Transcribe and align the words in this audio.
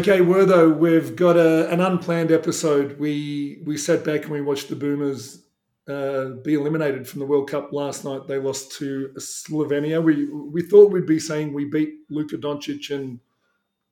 Okay, 0.00 0.20
Wertho, 0.20 0.74
we've 0.78 1.14
got 1.14 1.36
a, 1.36 1.68
an 1.68 1.82
unplanned 1.82 2.32
episode. 2.32 2.98
We 2.98 3.60
we 3.66 3.76
sat 3.76 4.02
back 4.02 4.22
and 4.22 4.30
we 4.30 4.40
watched 4.40 4.70
the 4.70 4.74
Boomers 4.74 5.44
uh, 5.86 6.30
be 6.42 6.54
eliminated 6.54 7.06
from 7.06 7.20
the 7.20 7.26
World 7.26 7.50
Cup 7.50 7.70
last 7.70 8.02
night. 8.06 8.26
They 8.26 8.38
lost 8.38 8.72
to 8.78 9.10
Slovenia. 9.18 10.02
We 10.02 10.24
we 10.32 10.62
thought 10.62 10.90
we'd 10.90 11.04
be 11.04 11.18
saying 11.18 11.52
we 11.52 11.66
beat 11.66 11.96
Luka 12.08 12.38
Doncic 12.38 12.88
and 12.88 13.20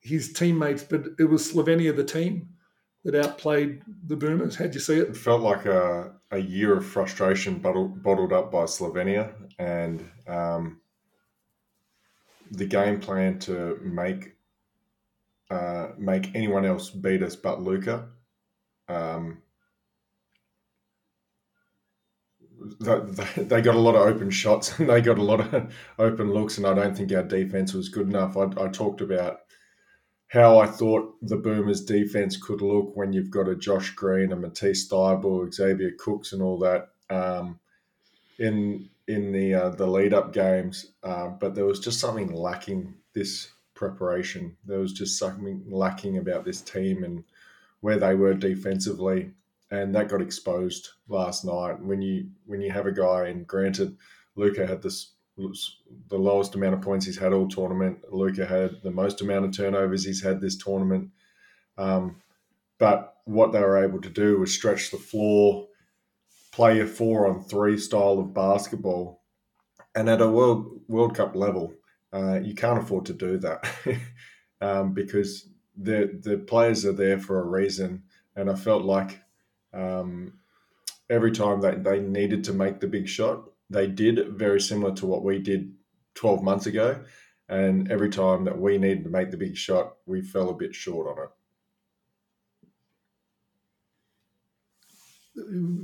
his 0.01 0.33
teammates, 0.33 0.83
but 0.83 1.09
it 1.19 1.25
was 1.25 1.53
Slovenia, 1.53 1.95
the 1.95 2.05
team, 2.05 2.49
that 3.05 3.15
outplayed 3.15 3.83
the 4.07 4.17
Boomers. 4.17 4.57
How'd 4.57 4.73
you 4.73 4.81
see 4.81 5.01
it? 5.01 5.09
It 5.09 5.17
felt 5.19 5.43
like 5.43 5.67
a, 5.67 6.15
a 6.31 6.39
year 6.39 6.75
of 6.75 6.87
frustration 6.87 7.59
bottled, 7.59 8.03
bottled 8.03 8.33
up 8.33 8.51
by 8.51 8.65
Slovenia 8.65 9.35
and 9.59 10.11
um, 10.27 10.81
the 12.51 12.65
game 12.65 12.99
plan 12.99 13.39
to 13.41 13.79
make 13.83 14.38
uh, 15.51 15.89
make 15.97 16.35
anyone 16.35 16.65
else 16.65 16.91
beat 16.91 17.23
us 17.23 17.37
but 17.37 17.63
Luca. 17.63 18.09
Um, 18.89 19.43
they, 22.81 23.63
got 23.63 23.75
a 23.75 23.81
lot 23.81 23.95
of 23.95 24.07
open 24.07 24.31
shots 24.31 24.79
and 24.79 24.89
they 24.89 25.01
got 25.01 25.19
a 25.19 25.23
lot 25.23 25.41
of 25.41 25.73
open 25.99 26.33
looks, 26.33 26.59
and 26.59 26.67
I 26.67 26.75
don't 26.75 26.97
think 26.97 27.13
our 27.13 27.23
defense 27.23 27.73
was 27.73 27.89
good 27.89 28.09
enough. 28.09 28.37
I, 28.37 28.45
I 28.61 28.69
talked 28.69 29.01
about 29.01 29.41
how 30.29 30.59
I 30.59 30.67
thought 30.67 31.15
the 31.23 31.37
Boomers' 31.37 31.85
defense 31.85 32.37
could 32.37 32.61
look 32.61 32.95
when 32.95 33.13
you've 33.13 33.31
got 33.31 33.49
a 33.49 33.57
Josh 33.57 33.91
Green, 33.91 34.33
a 34.33 34.37
Matisse 34.37 34.89
Thybulle, 34.89 35.53
Xavier 35.53 35.93
Cooks, 35.99 36.33
and 36.33 36.43
all 36.43 36.59
that 36.59 36.89
um, 37.11 37.59
in 38.39 38.89
in 39.07 39.33
the 39.33 39.55
uh, 39.55 39.69
the 39.71 39.87
lead 39.87 40.13
up 40.13 40.33
games. 40.33 40.93
Uh, 41.03 41.29
but 41.29 41.55
there 41.55 41.65
was 41.65 41.81
just 41.81 42.01
something 42.01 42.33
lacking 42.33 42.95
this 43.15 43.49
preparation. 43.79 44.57
There 44.67 44.81
was 44.81 44.93
just 44.93 45.19
something 45.19 45.63
lacking 45.69 46.19
about 46.19 46.45
this 46.45 46.61
team 46.61 47.05
and 47.05 47.23
where 47.81 47.97
they 47.97 48.15
were 48.17 48.35
defensively, 48.35 49.31
and 49.71 49.95
that 49.95 50.09
got 50.09 50.21
exposed 50.21 50.89
last 51.09 51.45
night. 51.45 51.81
When 51.81 52.03
you 52.03 52.29
when 52.47 52.61
you 52.61 52.73
have 52.73 52.87
a 52.87 52.93
guy, 52.93 53.29
and 53.29 53.47
granted, 53.47 53.97
Luca 54.35 54.67
had 54.67 54.83
this 54.83 55.13
the 56.09 56.19
lowest 56.19 56.57
amount 56.57 56.75
of 56.75 56.83
points 56.83 57.07
he's 57.07 57.17
had 57.17 57.33
all 57.33 57.47
tournament. 57.47 57.99
Luca 58.11 58.45
had 58.45 58.83
the 58.83 58.91
most 58.91 59.21
amount 59.21 59.45
of 59.45 59.57
turnovers 59.57 60.05
he's 60.05 60.23
had 60.23 60.41
this 60.41 60.57
tournament. 60.57 61.11
Um, 61.77 62.17
but 62.79 63.15
what 63.25 63.53
they 63.53 63.61
were 63.61 63.85
able 63.85 64.01
to 64.01 64.11
do 64.11 64.41
was 64.41 64.53
stretch 64.53 64.91
the 64.91 64.97
floor, 64.97 65.69
play 66.51 66.81
a 66.81 66.87
four 66.87 67.29
on 67.29 67.45
three 67.45 67.79
style 67.79 68.19
of 68.19 68.35
basketball, 68.35 69.23
and 69.95 70.11
at 70.11 70.21
a 70.21 70.29
world 70.29 70.81
World 70.89 71.15
Cup 71.15 71.37
level, 71.37 71.73
uh, 72.13 72.41
you 72.41 72.55
can't 72.55 72.79
afford 72.79 73.07
to 73.07 73.13
do 73.13 73.39
that 73.39 73.69
um, 74.61 74.93
because 74.93 75.49
the 75.77 76.19
the 76.23 76.39
players 76.39 76.85
are 76.85 76.93
there 76.93 77.19
for 77.19 77.41
a 77.41 77.47
reason. 77.47 78.05
And 78.37 78.51
I 78.51 78.55
felt 78.55 78.85
like 78.85 79.21
um, 79.73 80.35
every 81.11 81.33
time 81.33 81.61
that 81.63 81.85
they 81.85 82.01
needed 82.01 82.45
to 82.45 82.53
make 82.53 82.81
the 82.81 82.87
big 82.87 83.09
shot, 83.09 83.51
they 83.71 83.87
did 83.87 84.37
very 84.37 84.61
similar 84.61 84.95
to 84.97 85.07
what 85.07 85.25
we 85.25 85.39
did 85.39 85.75
12 86.15 86.43
months 86.43 86.67
ago. 86.67 87.01
And 87.49 87.91
every 87.91 88.11
time 88.11 88.45
that 88.45 88.59
we 88.59 88.79
needed 88.79 89.05
to 89.05 89.11
make 89.11 89.31
the 89.31 89.37
big 89.37 89.57
shot, 89.57 89.95
we 90.07 90.21
fell 90.21 90.51
a 90.51 90.55
bit 90.55 90.75
short 90.75 91.07
on 91.09 91.25
it. 91.25 91.31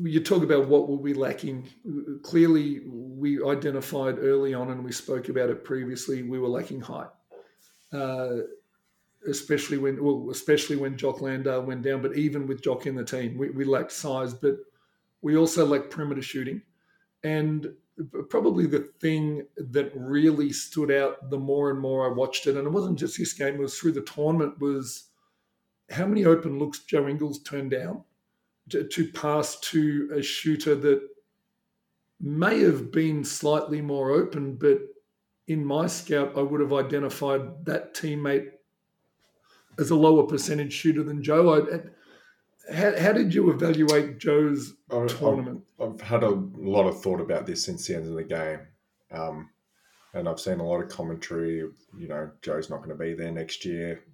You 0.02 0.20
talk 0.20 0.42
about 0.42 0.68
what 0.68 0.88
were 0.88 0.96
we 0.96 1.14
lacking. 1.14 1.68
Clearly, 2.22 2.80
we 2.86 3.42
identified 3.44 4.18
early 4.18 4.54
on, 4.54 4.70
and 4.70 4.84
we 4.84 4.92
spoke 4.92 5.28
about 5.28 5.50
it 5.50 5.64
previously. 5.64 6.22
We 6.22 6.38
were 6.38 6.48
lacking 6.48 6.80
height, 6.80 7.08
uh, 7.92 8.38
especially 9.28 9.78
when 9.78 10.02
well, 10.02 10.28
especially 10.30 10.76
when 10.76 10.96
Jock 10.96 11.20
Landale 11.20 11.62
went 11.62 11.82
down. 11.82 12.02
But 12.02 12.16
even 12.16 12.46
with 12.46 12.62
Jock 12.62 12.86
in 12.86 12.94
the 12.94 13.04
team, 13.04 13.38
we, 13.38 13.50
we 13.50 13.64
lacked 13.64 13.92
size. 13.92 14.34
But 14.34 14.56
we 15.22 15.36
also 15.36 15.64
lacked 15.66 15.90
perimeter 15.90 16.22
shooting, 16.22 16.62
and 17.22 17.72
probably 18.28 18.66
the 18.66 18.90
thing 19.00 19.46
that 19.56 19.92
really 19.94 20.52
stood 20.52 20.90
out 20.90 21.30
the 21.30 21.38
more 21.38 21.70
and 21.70 21.78
more 21.78 22.10
I 22.10 22.12
watched 22.12 22.46
it, 22.46 22.56
and 22.56 22.66
it 22.66 22.70
wasn't 22.70 22.98
just 22.98 23.18
this 23.18 23.34
game; 23.34 23.54
it 23.54 23.60
was 23.60 23.78
through 23.78 23.92
the 23.92 24.02
tournament. 24.02 24.58
Was 24.58 25.10
how 25.90 26.06
many 26.06 26.24
open 26.24 26.58
looks 26.58 26.80
Joe 26.80 27.08
Ingles 27.08 27.42
turned 27.42 27.70
down 27.70 28.04
to, 28.70 28.84
to 28.84 29.12
pass 29.12 29.58
to 29.60 30.10
a 30.14 30.22
shooter 30.22 30.74
that 30.74 31.00
may 32.20 32.60
have 32.60 32.90
been 32.90 33.24
slightly 33.24 33.80
more 33.80 34.10
open, 34.10 34.56
but 34.56 34.78
in 35.46 35.64
my 35.64 35.86
scout, 35.86 36.32
I 36.36 36.42
would 36.42 36.60
have 36.60 36.72
identified 36.72 37.66
that 37.66 37.94
teammate 37.94 38.48
as 39.78 39.90
a 39.90 39.96
lower 39.96 40.24
percentage 40.26 40.72
shooter 40.72 41.02
than 41.02 41.22
Joe. 41.22 41.54
I, 41.54 42.72
how, 42.72 42.98
how 42.98 43.12
did 43.12 43.34
you 43.34 43.50
evaluate 43.50 44.18
Joe's 44.18 44.74
I- 44.90 45.06
tournament? 45.06 45.62
I've 45.80 46.00
had 46.00 46.22
a 46.22 46.30
lot 46.30 46.86
of 46.86 47.02
thought 47.02 47.20
about 47.20 47.46
this 47.46 47.64
since 47.64 47.86
the 47.86 47.96
end 47.96 48.06
of 48.06 48.14
the 48.14 48.24
game. 48.24 48.60
Um, 49.10 49.50
and 50.14 50.28
I've 50.28 50.40
seen 50.40 50.60
a 50.60 50.66
lot 50.66 50.80
of 50.80 50.88
commentary, 50.88 51.56
you 51.98 52.08
know, 52.08 52.30
Joe's 52.40 52.70
not 52.70 52.78
going 52.78 52.90
to 52.90 52.94
be 52.94 53.14
there 53.14 53.32
next 53.32 53.64
year. 53.64 54.04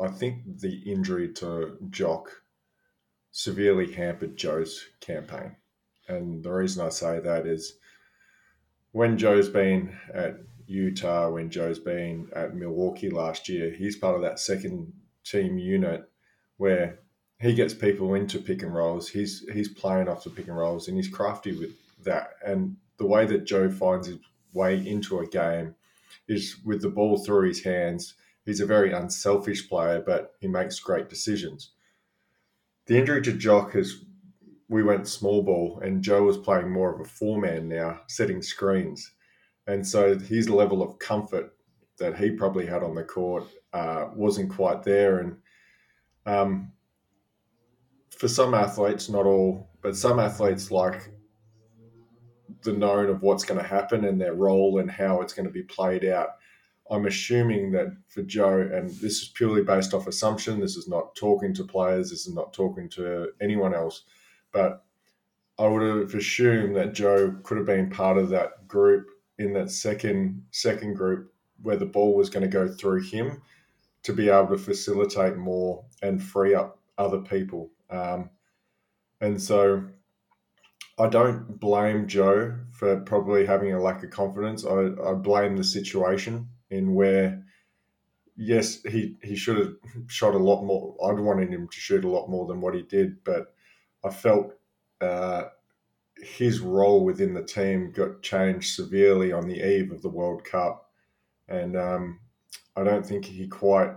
I 0.00 0.08
think 0.08 0.60
the 0.60 0.78
injury 0.90 1.32
to 1.34 1.76
Jock 1.90 2.30
severely 3.36 3.92
hampered 3.92 4.34
Joe's 4.34 4.86
campaign. 5.00 5.54
And 6.08 6.42
the 6.42 6.50
reason 6.50 6.86
I 6.86 6.88
say 6.88 7.20
that 7.20 7.46
is 7.46 7.74
when 8.92 9.18
Joe's 9.18 9.50
been 9.50 9.94
at 10.14 10.38
Utah, 10.66 11.28
when 11.28 11.50
Joe's 11.50 11.78
been 11.78 12.30
at 12.34 12.54
Milwaukee 12.54 13.10
last 13.10 13.46
year, 13.46 13.70
he's 13.70 13.94
part 13.94 14.16
of 14.16 14.22
that 14.22 14.40
second 14.40 14.90
team 15.22 15.58
unit 15.58 16.08
where 16.56 17.00
he 17.38 17.52
gets 17.52 17.74
people 17.74 18.14
into 18.14 18.38
pick 18.38 18.62
and 18.62 18.74
rolls. 18.74 19.10
He's 19.10 19.44
he's 19.52 19.68
playing 19.68 20.08
off 20.08 20.24
the 20.24 20.30
pick 20.30 20.48
and 20.48 20.56
rolls 20.56 20.88
and 20.88 20.96
he's 20.96 21.10
crafty 21.10 21.52
with 21.52 21.74
that. 22.04 22.30
And 22.42 22.78
the 22.96 23.06
way 23.06 23.26
that 23.26 23.44
Joe 23.44 23.68
finds 23.68 24.06
his 24.06 24.16
way 24.54 24.78
into 24.78 25.18
a 25.18 25.26
game 25.26 25.74
is 26.26 26.56
with 26.64 26.80
the 26.80 26.88
ball 26.88 27.18
through 27.18 27.48
his 27.48 27.62
hands. 27.62 28.14
He's 28.46 28.60
a 28.60 28.66
very 28.66 28.94
unselfish 28.94 29.68
player, 29.68 30.00
but 30.00 30.32
he 30.40 30.48
makes 30.48 30.80
great 30.80 31.10
decisions. 31.10 31.72
The 32.86 32.96
injury 32.96 33.22
to 33.22 33.32
Jock 33.32 33.74
is 33.74 34.04
we 34.68 34.82
went 34.82 35.08
small 35.08 35.42
ball 35.42 35.80
and 35.84 36.02
Joe 36.02 36.22
was 36.22 36.38
playing 36.38 36.70
more 36.70 36.94
of 36.94 37.00
a 37.00 37.04
four 37.04 37.40
man 37.40 37.68
now, 37.68 38.00
setting 38.08 38.42
screens. 38.42 39.12
And 39.66 39.86
so 39.86 40.18
his 40.18 40.48
level 40.48 40.82
of 40.82 40.98
comfort 40.98 41.56
that 41.98 42.16
he 42.16 42.30
probably 42.30 42.66
had 42.66 42.82
on 42.82 42.94
the 42.94 43.02
court 43.02 43.44
uh, 43.72 44.06
wasn't 44.14 44.52
quite 44.52 44.82
there. 44.82 45.18
And 45.18 45.36
um, 46.26 46.72
for 48.10 48.28
some 48.28 48.54
athletes, 48.54 49.08
not 49.08 49.26
all, 49.26 49.70
but 49.82 49.96
some 49.96 50.20
athletes 50.20 50.70
like 50.70 51.10
the 52.62 52.72
known 52.72 53.08
of 53.08 53.22
what's 53.22 53.44
going 53.44 53.60
to 53.60 53.66
happen 53.66 54.04
and 54.04 54.20
their 54.20 54.34
role 54.34 54.78
and 54.78 54.90
how 54.90 55.20
it's 55.20 55.32
going 55.32 55.46
to 55.46 55.52
be 55.52 55.62
played 55.62 56.04
out. 56.04 56.35
I'm 56.90 57.06
assuming 57.06 57.72
that 57.72 57.88
for 58.08 58.22
Joe, 58.22 58.60
and 58.60 58.90
this 58.90 59.22
is 59.22 59.28
purely 59.28 59.62
based 59.62 59.94
off 59.94 60.06
assumption, 60.06 60.60
this 60.60 60.76
is 60.76 60.88
not 60.88 61.14
talking 61.16 61.52
to 61.54 61.64
players, 61.64 62.10
this 62.10 62.26
is 62.26 62.34
not 62.34 62.52
talking 62.52 62.88
to 62.90 63.28
anyone 63.40 63.74
else, 63.74 64.02
but 64.52 64.84
I 65.58 65.66
would 65.66 65.82
have 65.82 66.14
assumed 66.14 66.76
that 66.76 66.92
Joe 66.94 67.34
could 67.42 67.56
have 67.56 67.66
been 67.66 67.90
part 67.90 68.18
of 68.18 68.28
that 68.30 68.68
group 68.68 69.06
in 69.38 69.52
that 69.54 69.70
second 69.70 70.44
second 70.50 70.94
group 70.94 71.32
where 71.62 71.76
the 71.76 71.86
ball 71.86 72.14
was 72.14 72.30
going 72.30 72.42
to 72.42 72.48
go 72.48 72.68
through 72.68 73.02
him 73.02 73.42
to 74.02 74.12
be 74.12 74.28
able 74.28 74.48
to 74.48 74.58
facilitate 74.58 75.36
more 75.36 75.84
and 76.02 76.22
free 76.22 76.54
up 76.54 76.78
other 76.98 77.18
people. 77.18 77.70
Um, 77.90 78.30
and 79.20 79.40
so 79.40 79.84
I 80.98 81.08
don't 81.08 81.58
blame 81.58 82.06
Joe 82.06 82.54
for 82.72 83.00
probably 83.00 83.46
having 83.46 83.72
a 83.72 83.80
lack 83.80 84.04
of 84.04 84.10
confidence. 84.10 84.64
I, 84.64 84.90
I 85.04 85.14
blame 85.14 85.56
the 85.56 85.64
situation 85.64 86.48
in 86.70 86.94
where, 86.94 87.44
yes, 88.36 88.82
he, 88.82 89.16
he 89.22 89.36
should 89.36 89.58
have 89.58 89.74
shot 90.08 90.34
a 90.34 90.38
lot 90.38 90.64
more. 90.64 90.96
I'd 91.04 91.20
wanted 91.20 91.50
him 91.50 91.68
to 91.68 91.80
shoot 91.80 92.04
a 92.04 92.08
lot 92.08 92.28
more 92.28 92.46
than 92.46 92.60
what 92.60 92.74
he 92.74 92.82
did, 92.82 93.22
but 93.24 93.54
I 94.04 94.10
felt 94.10 94.52
uh, 95.00 95.44
his 96.16 96.60
role 96.60 97.04
within 97.04 97.34
the 97.34 97.44
team 97.44 97.92
got 97.92 98.22
changed 98.22 98.74
severely 98.74 99.32
on 99.32 99.46
the 99.46 99.62
eve 99.62 99.92
of 99.92 100.02
the 100.02 100.08
World 100.08 100.44
Cup. 100.44 100.90
And 101.48 101.76
um, 101.76 102.20
I 102.74 102.84
don't 102.84 103.06
think 103.06 103.24
he 103.24 103.46
quite 103.46 103.92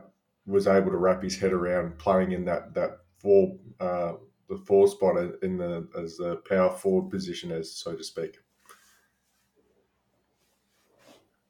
was 0.46 0.68
able 0.68 0.92
to 0.92 0.98
wrap 0.98 1.24
his 1.24 1.38
head 1.40 1.54
around 1.54 1.98
playing 1.98 2.32
in 2.32 2.46
that, 2.46 2.74
that 2.74 3.00
four 3.18 3.56
uh, 3.80 4.14
the 4.50 4.58
four 4.58 4.88
spot 4.88 5.16
in 5.44 5.58
the 5.58 5.88
as 5.98 6.18
the 6.18 6.38
power 6.38 6.72
forward 6.72 7.10
position, 7.12 7.52
as 7.52 7.72
so 7.72 7.96
to 7.96 8.04
speak. 8.04 8.40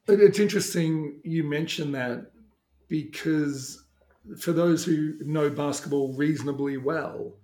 It's 0.10 0.40
interesting 0.40 1.20
you 1.24 1.44
mention 1.44 1.92
that 1.94 2.32
because 2.88 3.84
for 4.40 4.52
those 4.52 4.84
who 4.84 5.14
know 5.22 5.50
basketball 5.50 6.14
reasonably 6.14 6.78
well, 6.78 7.36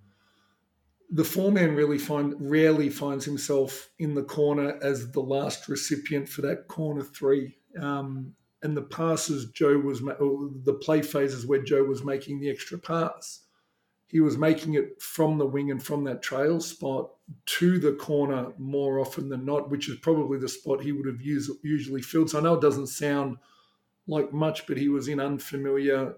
the 1.10 1.24
foreman 1.24 1.74
really 1.76 1.98
find 1.98 2.34
rarely 2.38 2.90
finds 2.90 3.24
himself 3.24 3.90
in 3.98 4.14
the 4.14 4.24
corner 4.24 4.78
as 4.82 5.12
the 5.12 5.20
last 5.20 5.68
recipient 5.68 6.28
for 6.28 6.42
that 6.42 6.66
corner 6.66 7.02
three. 7.02 7.56
Um, 7.80 8.34
and 8.62 8.76
the 8.76 8.82
passes 8.82 9.50
Joe 9.50 9.78
was 9.78 10.00
the 10.00 10.78
play 10.82 11.02
phases 11.02 11.46
where 11.46 11.62
Joe 11.62 11.84
was 11.84 12.04
making 12.04 12.40
the 12.40 12.50
extra 12.50 12.78
pass, 12.78 13.42
he 14.08 14.20
was 14.20 14.38
making 14.38 14.74
it 14.74 15.02
from 15.02 15.36
the 15.36 15.46
wing 15.46 15.70
and 15.70 15.82
from 15.82 16.04
that 16.04 16.22
trail 16.22 16.60
spot 16.60 17.10
to 17.44 17.78
the 17.78 17.92
corner 17.92 18.52
more 18.56 19.00
often 19.00 19.28
than 19.28 19.44
not, 19.44 19.68
which 19.68 19.88
is 19.88 19.98
probably 19.98 20.38
the 20.38 20.48
spot 20.48 20.80
he 20.80 20.92
would 20.92 21.06
have 21.06 21.20
used, 21.20 21.50
usually 21.62 22.02
filled. 22.02 22.30
So 22.30 22.38
I 22.38 22.42
know 22.42 22.54
it 22.54 22.60
doesn't 22.60 22.86
sound 22.86 23.38
like 24.06 24.32
much, 24.32 24.66
but 24.66 24.76
he 24.76 24.88
was 24.88 25.08
in 25.08 25.18
unfamiliar 25.18 26.14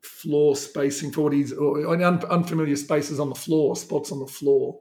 floor 0.00 0.56
spacing 0.56 1.10
for 1.10 1.22
what 1.22 1.32
he's 1.32 1.52
or 1.52 1.86
unfamiliar 1.90 2.76
spaces 2.76 3.20
on 3.20 3.28
the 3.28 3.34
floor, 3.34 3.76
spots 3.76 4.12
on 4.12 4.20
the 4.20 4.26
floor 4.26 4.80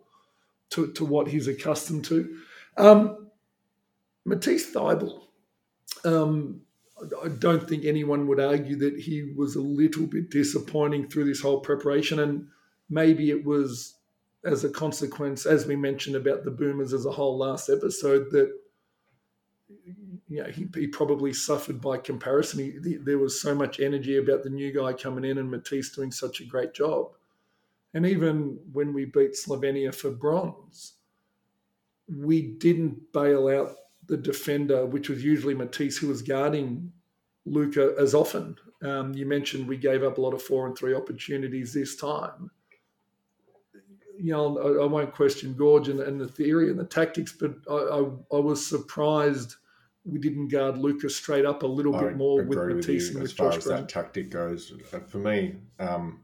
to, 0.69 0.91
to 0.93 1.03
what 1.03 1.27
he's 1.27 1.47
accustomed 1.47 2.05
to. 2.05 2.37
Um, 2.77 3.29
Matisse 4.25 4.73
Thybulle, 4.73 5.21
um, 6.03 6.61
I 6.97 7.27
don't 7.27 7.67
think 7.67 7.83
anyone 7.83 8.27
would 8.27 8.39
argue 8.39 8.77
that 8.77 8.97
he 8.99 9.33
was 9.35 9.55
a 9.55 9.61
little 9.61 10.07
bit 10.07 10.29
disappointing 10.29 11.09
through 11.09 11.25
this 11.25 11.41
whole 11.41 11.59
preparation, 11.59 12.19
and 12.19 12.47
maybe 12.89 13.29
it 13.29 13.43
was 13.43 13.95
as 14.45 14.63
a 14.63 14.69
consequence, 14.69 15.45
as 15.45 15.65
we 15.65 15.75
mentioned 15.75 16.15
about 16.15 16.45
the 16.45 16.51
Boomers 16.51 16.93
as 16.93 17.05
a 17.05 17.11
whole 17.11 17.37
last 17.37 17.69
episode, 17.69 18.31
that 18.31 18.53
you 20.27 20.43
know, 20.43 20.49
he, 20.49 20.67
he 20.75 20.87
probably 20.87 21.33
suffered 21.33 21.81
by 21.81 21.97
comparison. 21.97 22.59
He, 22.59 22.95
there 22.95 23.17
was 23.17 23.41
so 23.41 23.53
much 23.53 23.79
energy 23.79 24.17
about 24.17 24.43
the 24.43 24.49
new 24.49 24.71
guy 24.71 24.93
coming 24.93 25.25
in 25.25 25.37
and 25.37 25.49
Matisse 25.49 25.89
doing 25.89 26.11
such 26.11 26.39
a 26.39 26.45
great 26.45 26.73
job. 26.73 27.09
And 27.93 28.05
even 28.05 28.59
when 28.71 28.93
we 28.93 29.05
beat 29.05 29.33
Slovenia 29.33 29.93
for 29.93 30.11
bronze, 30.11 30.93
we 32.07 32.41
didn't 32.41 33.13
bail 33.13 33.47
out 33.47 33.75
the 34.07 34.17
defender, 34.17 34.85
which 34.85 35.09
was 35.09 35.23
usually 35.23 35.53
Matisse, 35.53 35.97
who 35.97 36.07
was 36.07 36.21
guarding 36.21 36.91
Luca 37.45 37.95
as 37.99 38.13
often. 38.13 38.55
Um, 38.81 39.13
you 39.13 39.25
mentioned 39.25 39.67
we 39.67 39.77
gave 39.77 40.03
up 40.03 40.17
a 40.17 40.21
lot 40.21 40.33
of 40.33 40.41
four 40.41 40.67
and 40.67 40.77
three 40.77 40.93
opportunities 40.93 41.73
this 41.73 41.95
time. 41.95 42.51
You 44.17 44.31
know, 44.31 44.57
I, 44.57 44.83
I 44.83 44.87
won't 44.87 45.13
question 45.13 45.53
Goorj 45.55 45.89
and, 45.89 45.99
and, 45.99 46.19
the 46.19 46.27
theory 46.27 46.69
and 46.69 46.79
the 46.79 46.85
tactics, 46.85 47.33
but 47.33 47.55
I, 47.69 47.73
I, 47.73 48.37
I, 48.37 48.39
was 48.39 48.65
surprised 48.65 49.55
we 50.05 50.19
didn't 50.19 50.47
guard 50.47 50.77
Luca 50.77 51.09
straight 51.09 51.45
up 51.45 51.63
a 51.63 51.67
little 51.67 51.91
bit 51.91 52.15
more 52.15 52.43
with 52.43 52.57
Matisse 52.57 53.09
with 53.09 53.15
and 53.15 53.21
with 53.23 53.31
as 53.31 53.37
far 53.37 53.49
Josh 53.49 53.57
as 53.57 53.63
Green. 53.65 53.77
that 53.77 53.89
tactic 53.89 54.29
goes. 54.29 54.71
Uh, 54.93 54.99
for 54.99 55.17
me, 55.17 55.55
um, 55.79 56.23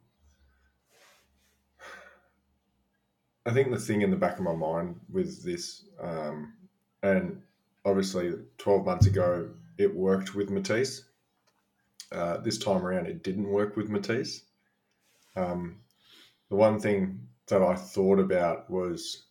I 3.46 3.52
think 3.52 3.72
the 3.72 3.80
thing 3.80 4.04
in 4.04 4.12
the 4.12 4.18
back 4.18 4.38
of 4.38 4.44
my 4.44 4.56
mind 4.56 5.00
with 5.10 5.44
this, 5.44 5.86
um, 6.00 6.54
and 7.02 7.42
obviously 7.86 8.34
12 8.58 8.86
months 8.86 9.08
ago, 9.08 9.50
it 9.78 9.94
worked 9.96 10.36
with 10.36 10.50
Matisse. 10.50 11.06
Uh, 12.12 12.38
this 12.38 12.58
time 12.58 12.86
around, 12.86 13.08
it 13.08 13.24
didn't 13.24 13.48
work 13.48 13.78
with 13.78 13.90
Matisse. 13.90 14.44
Um, 15.36 15.78
the 16.50 16.56
one 16.56 16.80
thing 16.80 17.28
that 17.48 17.62
I 17.62 17.76
thought 17.76 18.20
about 18.20 18.70
was 18.70 19.24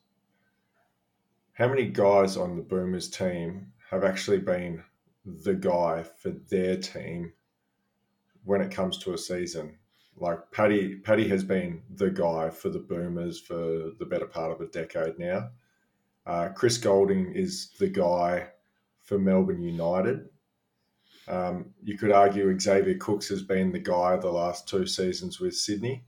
how 1.52 1.68
many 1.68 1.86
guys 1.86 2.36
on 2.36 2.56
the 2.56 2.62
Boomers 2.62 3.10
team 3.10 3.72
have 3.90 4.02
actually 4.02 4.38
been 4.38 4.82
the 5.26 5.54
guy 5.54 6.02
for 6.02 6.30
their 6.30 6.76
team 6.76 7.32
when 8.44 8.62
it 8.62 8.70
comes 8.70 8.96
to 8.98 9.12
a 9.12 9.18
season. 9.18 9.76
Like 10.16 10.50
Paddy, 10.52 10.96
Paddy 10.96 11.28
has 11.28 11.44
been 11.44 11.82
the 11.94 12.10
guy 12.10 12.50
for 12.50 12.70
the 12.70 12.78
Boomers 12.78 13.38
for 13.40 13.90
the 13.98 14.06
better 14.08 14.26
part 14.26 14.52
of 14.52 14.60
a 14.60 14.66
decade 14.66 15.18
now. 15.18 15.50
Uh, 16.30 16.48
Chris 16.50 16.78
Golding 16.78 17.32
is 17.34 17.70
the 17.80 17.88
guy 17.88 18.46
for 19.02 19.18
Melbourne 19.18 19.60
United. 19.60 20.28
Um, 21.26 21.74
you 21.82 21.98
could 21.98 22.12
argue 22.12 22.56
Xavier 22.56 22.94
Cooks 22.98 23.28
has 23.30 23.42
been 23.42 23.72
the 23.72 23.80
guy 23.80 24.16
the 24.16 24.30
last 24.30 24.68
two 24.68 24.86
seasons 24.86 25.40
with 25.40 25.56
Sydney. 25.56 26.04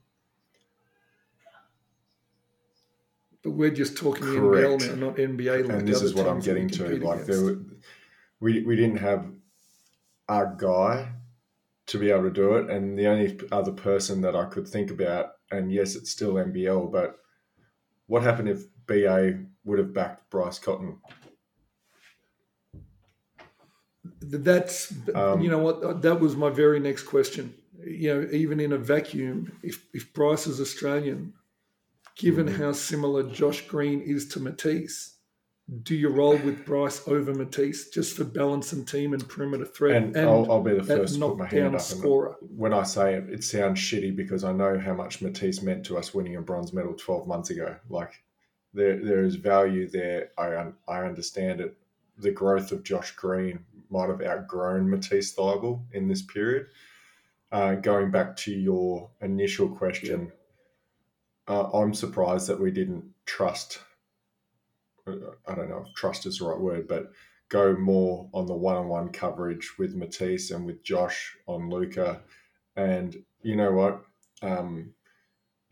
But 3.43 3.51
we're 3.51 3.71
just 3.71 3.97
talking 3.97 4.23
Correct. 4.23 4.83
NBL 4.83 4.97
now, 4.97 5.07
not 5.07 5.17
NBA. 5.17 5.67
Like 5.67 5.79
and 5.79 5.85
this 5.85 6.01
is 6.01 6.13
what 6.13 6.29
I'm 6.29 6.39
getting 6.39 6.69
to. 6.69 6.99
Like 6.99 7.25
there, 7.25 7.43
were, 7.43 7.59
we 8.39 8.63
we 8.63 8.77
didn't 8.77 8.99
have 8.99 9.29
our 10.29 10.55
guy 10.57 11.11
to 11.87 11.99
be 11.99 12.11
able 12.11 12.23
to 12.23 12.31
do 12.31 12.53
it, 12.55 12.69
and 12.69 12.97
the 12.97 13.07
only 13.07 13.37
other 13.51 13.73
person 13.73 14.21
that 14.21 14.37
I 14.37 14.45
could 14.45 14.69
think 14.69 14.89
about, 14.89 15.31
and 15.51 15.69
yes, 15.69 15.95
it's 15.95 16.11
still 16.11 16.35
NBL, 16.35 16.93
but 16.93 17.17
what 18.07 18.23
happened 18.23 18.47
if 18.47 18.63
BA 18.87 19.47
would 19.65 19.79
have 19.79 19.93
backed 19.93 20.29
Bryce 20.29 20.59
Cotton? 20.59 20.97
That's 24.21 24.93
um, 25.15 25.41
you 25.41 25.49
know 25.49 25.59
what 25.59 26.01
that 26.01 26.19
was 26.19 26.35
my 26.35 26.49
very 26.49 26.79
next 26.79 27.03
question. 27.03 27.53
You 27.85 28.13
know, 28.13 28.27
even 28.31 28.59
in 28.59 28.71
a 28.71 28.77
vacuum, 28.77 29.57
if 29.63 29.85
if 29.93 30.13
Bryce 30.13 30.47
is 30.47 30.61
Australian, 30.61 31.33
given 32.15 32.47
mm-hmm. 32.47 32.61
how 32.61 32.71
similar 32.71 33.23
Josh 33.23 33.67
Green 33.67 34.01
is 34.01 34.27
to 34.29 34.39
Matisse, 34.39 35.13
do 35.83 35.95
you 35.95 36.09
roll 36.09 36.37
with 36.37 36.65
Bryce 36.65 37.07
over 37.07 37.33
Matisse 37.33 37.89
just 37.89 38.15
for 38.15 38.23
balance 38.23 38.73
and 38.73 38.87
team 38.87 39.13
and 39.13 39.27
perimeter 39.27 39.65
threat? 39.65 39.95
And, 39.95 40.15
and 40.15 40.29
I'll, 40.29 40.51
I'll, 40.51 40.61
be 40.61 40.73
the 40.73 40.83
first 40.83 41.15
to 41.15 41.19
put 41.21 41.37
my 41.37 41.47
hand 41.47 41.75
up. 41.75 41.81
Scorer. 41.81 42.35
when 42.41 42.73
I 42.73 42.83
say 42.83 43.15
it, 43.15 43.29
it 43.29 43.43
sounds 43.43 43.79
shitty 43.79 44.15
because 44.15 44.43
I 44.43 44.51
know 44.51 44.77
how 44.77 44.93
much 44.93 45.21
Matisse 45.21 45.61
meant 45.61 45.85
to 45.85 45.97
us 45.97 46.13
winning 46.13 46.35
a 46.35 46.41
bronze 46.41 46.73
medal 46.73 46.93
12 46.93 47.27
months 47.27 47.49
ago. 47.49 47.75
Like 47.89 48.22
there, 48.73 49.03
there 49.03 49.23
is 49.23 49.35
value 49.35 49.89
there. 49.89 50.31
I, 50.37 50.71
I 50.87 51.03
understand 51.03 51.61
it. 51.61 51.77
The 52.17 52.31
growth 52.31 52.71
of 52.71 52.83
Josh 52.83 53.11
Green 53.11 53.65
might 53.89 54.09
have 54.09 54.21
outgrown 54.21 54.89
Matisse 54.89 55.35
Thybulle 55.35 55.83
in 55.91 56.07
this 56.07 56.21
period. 56.21 56.67
Uh, 57.51 57.75
going 57.75 58.09
back 58.11 58.35
to 58.35 58.51
your 58.51 59.11
initial 59.21 59.69
question, 59.69 60.31
uh, 61.47 61.69
I'm 61.71 61.93
surprised 61.93 62.47
that 62.47 62.59
we 62.59 62.71
didn't 62.71 63.05
trust. 63.25 63.79
Uh, 65.05 65.15
I 65.47 65.55
don't 65.55 65.69
know 65.69 65.83
if 65.87 65.93
trust 65.95 66.25
is 66.25 66.39
the 66.39 66.45
right 66.45 66.59
word, 66.59 66.87
but 66.87 67.11
go 67.49 67.75
more 67.75 68.29
on 68.33 68.47
the 68.47 68.55
one-on-one 68.55 69.09
coverage 69.09 69.73
with 69.77 69.95
Matisse 69.95 70.49
and 70.49 70.65
with 70.65 70.83
Josh 70.83 71.35
on 71.45 71.69
Luca. 71.69 72.21
And 72.75 73.15
you 73.43 73.55
know 73.55 73.71
what? 73.71 74.01
Um, 74.41 74.93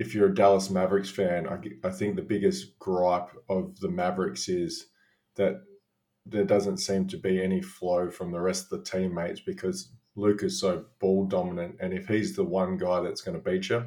if 0.02 0.16
you're 0.16 0.30
a 0.30 0.34
Dallas 0.34 0.72
Mavericks 0.72 1.12
fan, 1.12 1.48
I, 1.48 1.60
I 1.88 1.92
think 1.92 2.16
the 2.16 2.24
biggest 2.24 2.80
gripe 2.80 3.30
of 3.50 3.80
the 3.82 3.88
Mavericks 3.88 4.50
is 4.50 4.88
that 5.36 5.62
there 6.26 6.44
doesn't 6.44 6.78
seem 6.78 7.08
to 7.10 7.18
be 7.18 7.40
any 7.40 7.62
flow 7.62 8.10
from 8.10 8.32
the 8.32 8.42
rest 8.42 8.64
of 8.64 8.80
the 8.80 8.84
teammates 8.84 9.42
because 9.42 9.92
Luke 10.16 10.42
is 10.42 10.60
so 10.60 10.86
ball 11.00 11.26
dominant. 11.26 11.76
And 11.80 11.94
if 11.94 12.08
he's 12.08 12.36
the 12.36 12.44
one 12.44 12.78
guy 12.78 13.02
that's 13.02 13.22
going 13.22 13.38
to 13.40 13.44
beat 13.52 13.70
you, 13.70 13.86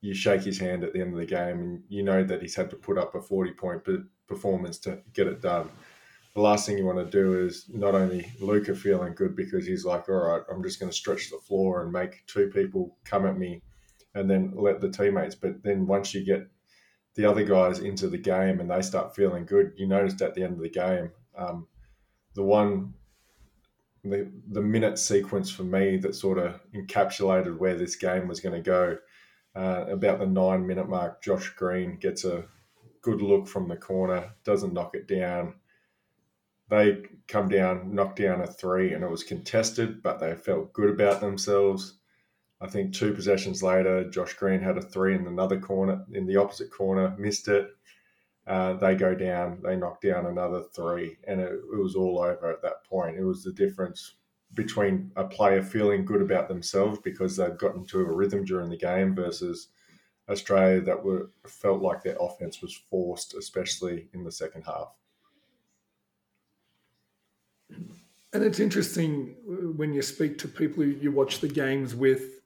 you 0.00 0.14
shake 0.14 0.42
his 0.42 0.58
hand 0.58 0.82
at 0.82 0.92
the 0.92 1.00
end 1.00 1.12
of 1.12 1.20
the 1.20 1.26
game 1.26 1.60
and 1.60 1.82
you 1.88 2.02
know 2.02 2.24
that 2.24 2.42
he's 2.42 2.56
had 2.56 2.68
to 2.70 2.76
put 2.76 2.98
up 2.98 3.14
a 3.14 3.22
40 3.22 3.52
point 3.52 3.82
performance 4.26 4.78
to 4.80 4.98
get 5.12 5.28
it 5.28 5.40
done. 5.40 5.68
The 6.34 6.40
last 6.40 6.66
thing 6.66 6.76
you 6.76 6.86
want 6.86 6.98
to 6.98 7.22
do 7.22 7.46
is 7.46 7.66
not 7.72 7.94
only 7.94 8.32
Luca 8.40 8.74
feeling 8.74 9.14
good 9.14 9.36
because 9.36 9.64
he's 9.64 9.84
like, 9.84 10.08
all 10.08 10.16
right, 10.16 10.42
I'm 10.50 10.64
just 10.64 10.80
going 10.80 10.90
to 10.90 10.96
stretch 10.96 11.30
the 11.30 11.38
floor 11.38 11.82
and 11.82 11.92
make 11.92 12.26
two 12.26 12.50
people 12.52 12.98
come 13.04 13.26
at 13.26 13.38
me 13.38 13.62
and 14.14 14.30
then 14.30 14.52
let 14.54 14.80
the 14.80 14.90
teammates. 14.90 15.34
But 15.34 15.62
then 15.62 15.86
once 15.86 16.14
you 16.14 16.24
get 16.24 16.46
the 17.14 17.24
other 17.26 17.44
guys 17.44 17.78
into 17.78 18.08
the 18.08 18.18
game 18.18 18.60
and 18.60 18.70
they 18.70 18.82
start 18.82 19.14
feeling 19.14 19.46
good, 19.46 19.72
you 19.76 19.86
noticed 19.86 20.22
at 20.22 20.34
the 20.34 20.42
end 20.42 20.54
of 20.54 20.62
the 20.62 20.68
game, 20.68 21.10
um, 21.36 21.66
the 22.34 22.42
one, 22.42 22.94
the, 24.02 24.30
the 24.50 24.62
minute 24.62 24.98
sequence 24.98 25.50
for 25.50 25.64
me 25.64 25.96
that 25.98 26.14
sort 26.14 26.38
of 26.38 26.60
encapsulated 26.74 27.58
where 27.58 27.76
this 27.76 27.96
game 27.96 28.28
was 28.28 28.40
going 28.40 28.54
to 28.54 28.60
go. 28.60 28.98
Uh, 29.56 29.86
about 29.88 30.18
the 30.18 30.26
nine 30.26 30.66
minute 30.66 30.88
mark, 30.88 31.22
Josh 31.22 31.50
Green 31.50 31.96
gets 31.96 32.24
a 32.24 32.44
good 33.02 33.22
look 33.22 33.46
from 33.46 33.68
the 33.68 33.76
corner, 33.76 34.32
doesn't 34.44 34.72
knock 34.72 34.94
it 34.94 35.06
down. 35.06 35.54
They 36.70 37.02
come 37.28 37.48
down, 37.48 37.94
knock 37.94 38.16
down 38.16 38.40
a 38.40 38.46
three, 38.46 38.94
and 38.94 39.04
it 39.04 39.10
was 39.10 39.22
contested, 39.22 40.02
but 40.02 40.18
they 40.18 40.34
felt 40.34 40.72
good 40.72 40.90
about 40.90 41.20
themselves. 41.20 41.98
I 42.64 42.66
think 42.66 42.94
two 42.94 43.12
possessions 43.12 43.62
later, 43.62 44.08
Josh 44.08 44.32
Green 44.32 44.60
had 44.60 44.78
a 44.78 44.82
three 44.82 45.14
in 45.14 45.26
another 45.26 45.60
corner, 45.60 46.02
in 46.12 46.26
the 46.26 46.36
opposite 46.36 46.70
corner, 46.70 47.14
missed 47.18 47.48
it. 47.48 47.68
Uh, 48.46 48.72
they 48.74 48.94
go 48.94 49.14
down, 49.14 49.60
they 49.62 49.76
knock 49.76 50.00
down 50.00 50.24
another 50.24 50.62
three, 50.74 51.18
and 51.28 51.40
it, 51.40 51.52
it, 51.52 51.78
was 51.78 51.94
all 51.94 52.20
over 52.20 52.50
at 52.50 52.62
that 52.62 52.82
point. 52.88 53.18
It 53.18 53.24
was 53.24 53.44
the 53.44 53.52
difference 53.52 54.14
between 54.54 55.12
a 55.16 55.24
player 55.24 55.62
feeling 55.62 56.06
good 56.06 56.22
about 56.22 56.48
themselves 56.48 56.98
because 57.04 57.36
they'd 57.36 57.58
gotten 57.58 57.84
to 57.86 58.00
a 58.00 58.12
rhythm 58.12 58.46
during 58.46 58.70
the 58.70 58.78
game 58.78 59.14
versus 59.14 59.68
Australia 60.30 60.80
that 60.80 61.04
were 61.04 61.30
felt 61.46 61.82
like 61.82 62.02
their 62.02 62.16
offense 62.18 62.62
was 62.62 62.74
forced, 62.88 63.34
especially 63.34 64.08
in 64.14 64.24
the 64.24 64.32
second 64.32 64.62
half. 64.62 64.88
And 68.32 68.42
it's 68.42 68.58
interesting 68.58 69.36
when 69.76 69.92
you 69.92 70.00
speak 70.00 70.38
to 70.38 70.48
people 70.48 70.82
who 70.82 70.90
you 70.90 71.12
watch 71.12 71.40
the 71.40 71.48
games 71.48 71.94
with 71.94 72.40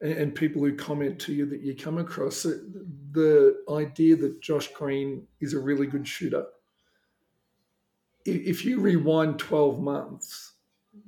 and 0.00 0.34
people 0.34 0.62
who 0.62 0.76
comment 0.76 1.18
to 1.18 1.32
you 1.32 1.44
that 1.46 1.60
you 1.60 1.74
come 1.74 1.98
across 1.98 2.44
the 2.44 3.56
idea 3.70 4.14
that 4.16 4.40
Josh 4.40 4.68
Green 4.68 5.26
is 5.40 5.54
a 5.54 5.58
really 5.58 5.86
good 5.86 6.06
shooter. 6.06 6.46
If 8.24 8.64
you 8.64 8.80
rewind 8.80 9.38
12 9.38 9.80
months, 9.80 10.52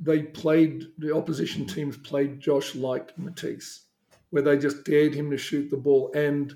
they 0.00 0.22
played, 0.22 0.86
the 0.98 1.14
opposition 1.14 1.66
teams 1.66 1.96
played 1.98 2.40
Josh 2.40 2.74
like 2.74 3.16
Matisse, 3.18 3.86
where 4.30 4.42
they 4.42 4.56
just 4.58 4.84
dared 4.84 5.14
him 5.14 5.30
to 5.30 5.36
shoot 5.36 5.70
the 5.70 5.76
ball. 5.76 6.10
And 6.14 6.54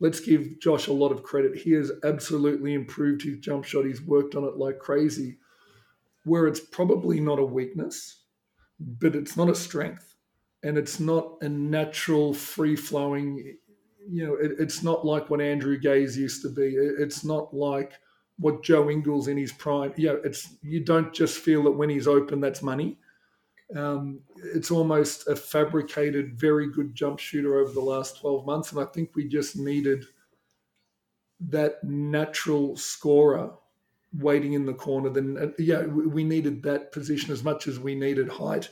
let's 0.00 0.20
give 0.20 0.60
Josh 0.60 0.88
a 0.88 0.92
lot 0.92 1.12
of 1.12 1.22
credit. 1.22 1.56
He 1.56 1.72
has 1.72 1.92
absolutely 2.04 2.74
improved 2.74 3.22
his 3.22 3.38
jump 3.38 3.64
shot. 3.64 3.86
He's 3.86 4.02
worked 4.02 4.34
on 4.34 4.44
it 4.44 4.56
like 4.56 4.78
crazy, 4.78 5.38
where 6.24 6.46
it's 6.46 6.60
probably 6.60 7.20
not 7.20 7.38
a 7.38 7.44
weakness, 7.44 8.24
but 8.80 9.14
it's 9.14 9.36
not 9.36 9.48
a 9.48 9.54
strength. 9.54 10.09
And 10.62 10.76
it's 10.76 11.00
not 11.00 11.38
a 11.40 11.48
natural, 11.48 12.34
free 12.34 12.76
flowing, 12.76 13.56
you 14.08 14.26
know, 14.26 14.34
it, 14.34 14.52
it's 14.58 14.82
not 14.82 15.06
like 15.06 15.30
what 15.30 15.40
Andrew 15.40 15.78
Gaze 15.78 16.16
used 16.16 16.42
to 16.42 16.50
be. 16.50 16.74
It, 16.74 16.94
it's 16.98 17.24
not 17.24 17.54
like, 17.54 17.92
what 18.40 18.62
Joe 18.62 18.90
Ingles 18.90 19.28
in 19.28 19.36
his 19.36 19.52
prime. 19.52 19.92
Yeah, 19.96 20.14
it's 20.24 20.56
you 20.62 20.80
don't 20.80 21.12
just 21.12 21.38
feel 21.38 21.62
that 21.64 21.72
when 21.72 21.90
he's 21.90 22.08
open, 22.08 22.40
that's 22.40 22.62
money. 22.62 22.98
Um, 23.76 24.20
it's 24.42 24.70
almost 24.70 25.28
a 25.28 25.36
fabricated, 25.36 26.40
very 26.40 26.72
good 26.72 26.94
jump 26.94 27.20
shooter 27.20 27.58
over 27.58 27.72
the 27.72 27.80
last 27.80 28.18
12 28.18 28.46
months. 28.46 28.72
And 28.72 28.80
I 28.80 28.86
think 28.86 29.10
we 29.14 29.28
just 29.28 29.56
needed 29.56 30.06
that 31.48 31.84
natural 31.84 32.76
scorer 32.76 33.52
waiting 34.12 34.54
in 34.54 34.66
the 34.66 34.74
corner. 34.74 35.10
Then, 35.10 35.38
uh, 35.38 35.48
yeah, 35.58 35.84
we 35.84 36.24
needed 36.24 36.62
that 36.64 36.90
position 36.90 37.32
as 37.32 37.44
much 37.44 37.68
as 37.68 37.78
we 37.78 37.94
needed 37.94 38.28
height. 38.28 38.70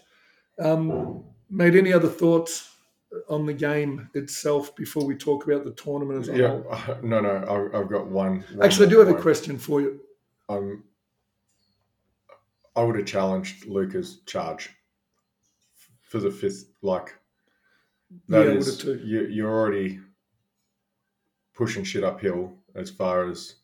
Um, 0.59 1.25
made 1.50 1.75
any 1.76 1.93
other 1.93 2.09
thoughts 2.09 2.76
on 3.28 3.47
the 3.47 3.55
game 3.55 4.09
itself 4.14 4.75
before 4.76 5.05
we 5.05 5.14
talk 5.14 5.47
about 5.47 5.64
the 5.64 5.73
tournament 5.73 6.21
as 6.21 6.28
a 6.28 6.37
yeah, 6.37 6.49
whole? 6.49 6.97
no, 7.02 7.21
no, 7.21 7.31
I, 7.73 7.78
I've 7.81 7.88
got 7.88 8.07
one. 8.07 8.45
one 8.55 8.62
Actually, 8.62 8.87
I 8.87 8.90
do 8.90 8.99
have 8.99 9.09
a 9.09 9.14
question 9.14 9.59
for 9.59 9.81
you. 9.81 10.00
Um, 10.49 10.85
I 12.76 12.83
would 12.83 12.97
have 12.97 13.07
challenged 13.07 13.67
Luca's 13.67 14.21
charge 14.26 14.71
for 16.02 16.19
the 16.21 16.31
fifth. 16.31 16.67
Like 16.83 17.14
that 18.28 18.47
Yeah, 18.47 18.52
is- 18.52 18.67
would 18.85 18.95
have 18.95 19.00
too. 19.00 19.07
you, 19.07 19.26
you're 19.26 19.50
already 19.52 20.00
pushing 21.55 21.83
shit 21.85 22.05
uphill 22.05 22.52
as 22.76 22.88
far 22.90 23.28
as 23.28 23.57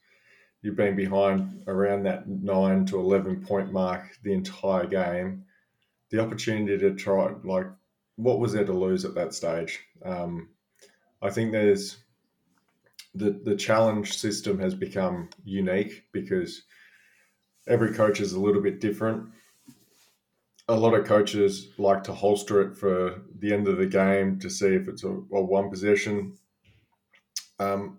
you've 0.63 0.75
been 0.77 0.97
behind 0.97 1.63
around 1.69 2.03
that 2.05 2.27
nine 2.29 2.85
to 2.87 2.99
eleven 2.99 3.41
point 3.45 3.73
mark 3.73 4.19
the 4.23 4.33
entire 4.33 4.87
game. 4.87 5.45
The 6.15 6.23
opportunity 6.23 6.79
to 6.79 6.95
try, 6.95 7.35
like, 7.43 7.67
what 8.15 8.39
was 8.39 8.53
there 8.53 8.65
to 8.65 8.73
lose 8.73 9.05
at 9.05 9.17
that 9.17 9.35
stage? 9.35 9.81
Um, 10.05 10.51
I 11.21 11.29
think 11.29 11.51
there's 11.51 11.97
the 13.17 13.33
the 13.33 13.57
challenge 13.57 14.17
system 14.17 14.61
has 14.61 14.77
become 14.77 15.29
unique 15.45 16.05
because 16.13 16.63
every 17.67 17.93
coach 17.93 18.21
is 18.21 18.33
a 18.33 18.39
little 18.39 18.63
bit 18.63 18.79
different. 18.79 19.29
A 20.69 20.77
lot 20.77 20.95
of 20.95 21.05
coaches 21.05 21.71
like 21.79 22.05
to 22.05 22.13
holster 22.13 22.61
it 22.63 22.77
for 22.77 23.23
the 23.41 23.53
end 23.53 23.67
of 23.67 23.79
the 23.79 23.87
game 23.87 24.39
to 24.39 24.49
see 24.49 24.69
if 24.69 24.87
it's 24.87 25.03
a, 25.03 25.09
a 25.09 25.43
one 25.43 25.69
possession. 25.69 26.39
Um, 27.59 27.99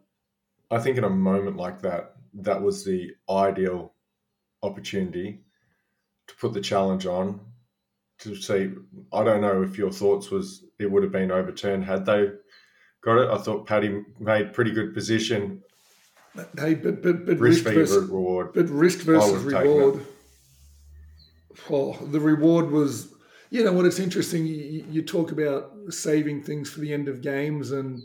I 0.71 0.79
think 0.79 0.97
in 0.97 1.03
a 1.03 1.09
moment 1.09 1.57
like 1.57 1.81
that, 1.81 2.15
that 2.35 2.61
was 2.61 2.85
the 2.85 3.11
ideal 3.29 3.91
opportunity 4.63 5.41
to 6.27 6.35
put 6.35 6.53
the 6.53 6.61
challenge 6.61 7.05
on 7.05 7.41
to 8.19 8.35
see. 8.35 8.71
I 9.13 9.23
don't 9.23 9.41
know 9.41 9.61
if 9.63 9.77
your 9.77 9.91
thoughts 9.91 10.31
was 10.31 10.63
it 10.79 10.89
would 10.89 11.03
have 11.03 11.11
been 11.11 11.31
overturned 11.31 11.85
had 11.85 12.05
they 12.05 12.29
got 13.01 13.17
it. 13.17 13.29
I 13.29 13.37
thought 13.37 13.67
Paddy 13.67 14.03
made 14.19 14.53
pretty 14.53 14.71
good 14.71 14.93
position, 14.93 15.61
Hey, 16.57 16.73
but 16.73 17.01
but 17.01 17.25
but 17.25 17.39
risk 17.39 17.65
risk 17.65 17.75
versus, 17.75 18.09
reward. 18.09 18.51
but 18.53 18.69
risk 18.69 18.99
versus 18.99 19.43
reward. 19.43 20.05
Oh, 21.69 21.93
the 22.07 22.19
reward 22.19 22.69
was, 22.71 23.13
you 23.49 23.63
know, 23.63 23.71
what 23.71 23.85
it's 23.85 23.99
interesting. 23.99 24.45
You, 24.45 24.85
you 24.89 25.01
talk 25.01 25.31
about 25.31 25.71
saving 25.89 26.43
things 26.43 26.69
for 26.69 26.81
the 26.81 26.93
end 26.93 27.07
of 27.07 27.21
games, 27.21 27.71
and 27.71 28.01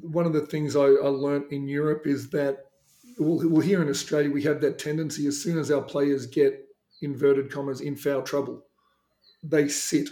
one 0.00 0.26
of 0.26 0.32
the 0.32 0.46
things 0.46 0.74
I, 0.74 0.86
I 0.86 1.08
learnt 1.08 1.52
in 1.52 1.68
Europe 1.68 2.06
is 2.06 2.30
that, 2.30 2.58
well, 3.18 3.48
well, 3.48 3.60
here 3.62 3.80
in 3.80 3.88
Australia, 3.88 4.30
we 4.30 4.42
have 4.42 4.60
that 4.62 4.78
tendency. 4.80 5.26
As 5.28 5.40
soon 5.40 5.58
as 5.58 5.70
our 5.70 5.82
players 5.82 6.26
get 6.26 6.63
inverted 7.04 7.50
commas 7.50 7.80
in 7.80 7.96
foul 7.96 8.22
trouble, 8.22 8.64
they 9.42 9.68
sit 9.68 10.08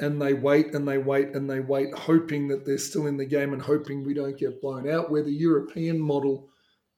and 0.00 0.20
they 0.20 0.32
wait 0.32 0.74
and 0.74 0.88
they 0.88 0.98
wait 0.98 1.34
and 1.34 1.48
they 1.48 1.60
wait, 1.60 1.92
hoping 1.94 2.48
that 2.48 2.64
they're 2.64 2.78
still 2.78 3.06
in 3.06 3.16
the 3.16 3.24
game 3.24 3.52
and 3.52 3.60
hoping 3.60 4.02
we 4.02 4.14
don't 4.14 4.38
get 4.38 4.60
blown 4.60 4.88
out. 4.88 5.10
Where 5.10 5.22
the 5.22 5.32
European 5.32 6.00
model, 6.00 6.48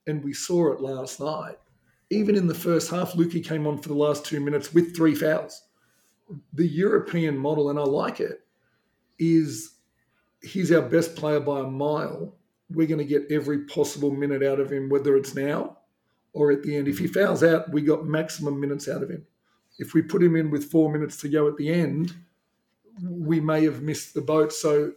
and 0.07 0.23
we 0.23 0.33
saw 0.33 0.73
it 0.73 0.81
last 0.81 1.21
night, 1.21 1.59
even 2.11 2.37
in 2.37 2.47
the 2.47 2.55
first 2.55 2.91
half, 2.91 3.13
Lukey 3.13 3.45
came 3.45 3.67
on 3.67 3.79
for 3.79 3.89
the 3.89 3.95
last 3.95 4.25
two 4.25 4.41
minutes 4.41 4.73
with 4.73 4.95
three 4.95 5.15
fouls. 5.15 5.63
The 6.53 6.67
European 6.67 7.37
model, 7.37 7.71
and 7.71 7.79
I 7.79 7.83
like 7.83 8.21
it, 8.21 8.41
is 9.19 9.75
he's 10.43 10.71
our 10.73 10.83
best 10.83 11.17
player 11.17 11.41
by 11.41 11.61
a 11.61 11.65
mile. 11.65 12.37
We're 12.71 12.87
going 12.87 12.99
to 12.99 13.05
get 13.05 13.31
every 13.31 13.65
possible 13.65 14.11
minute 14.11 14.43
out 14.43 14.61
of 14.61 14.71
him, 14.71 14.89
whether 14.89 15.17
it's 15.17 15.35
now 15.35 15.79
or 16.33 16.51
at 16.51 16.63
the 16.63 16.77
end. 16.77 16.89
If 16.89 16.99
he 16.99 17.07
fouls 17.07 17.43
out, 17.43 17.71
we 17.71 17.83
got 17.83 18.07
maximum 18.07 18.61
minutes 18.61 18.89
out 18.89 19.03
of 19.03 19.11
him. 19.11 19.27
If 19.79 19.95
we 19.95 20.03
put 20.03 20.23
him 20.23 20.37
in 20.37 20.51
with 20.51 20.71
four 20.71 20.93
minutes 20.93 21.19
to 21.19 21.29
go 21.29 21.49
at 21.49 21.57
the 21.57 21.69
end, 21.69 22.15
we 23.03 23.41
may 23.41 23.65
have 23.65 23.83
missed 23.83 24.15
the 24.15 24.21
boat. 24.21 24.53
So, 24.53 24.93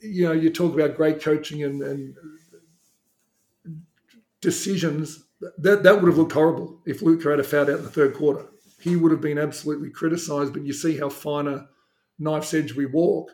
you 0.00 0.24
know, 0.24 0.32
you 0.32 0.50
talk 0.50 0.74
about 0.74 0.96
great 0.96 1.22
coaching 1.22 1.62
and, 1.62 1.82
and 1.82 2.16
decisions. 4.40 5.24
That 5.58 5.82
that 5.82 6.00
would 6.00 6.08
have 6.08 6.18
looked 6.18 6.32
horrible 6.32 6.80
if 6.86 7.02
Luca 7.02 7.30
had 7.30 7.40
a 7.40 7.44
foul 7.44 7.62
out 7.62 7.68
in 7.70 7.82
the 7.82 7.90
third 7.90 8.14
quarter. 8.14 8.46
He 8.80 8.96
would 8.96 9.12
have 9.12 9.20
been 9.20 9.38
absolutely 9.38 9.90
criticised. 9.90 10.52
But 10.52 10.64
you 10.66 10.72
see 10.72 10.96
how 10.96 11.08
fine 11.08 11.46
a 11.46 11.68
knife's 12.18 12.54
edge 12.54 12.74
we 12.74 12.86
walk. 12.86 13.30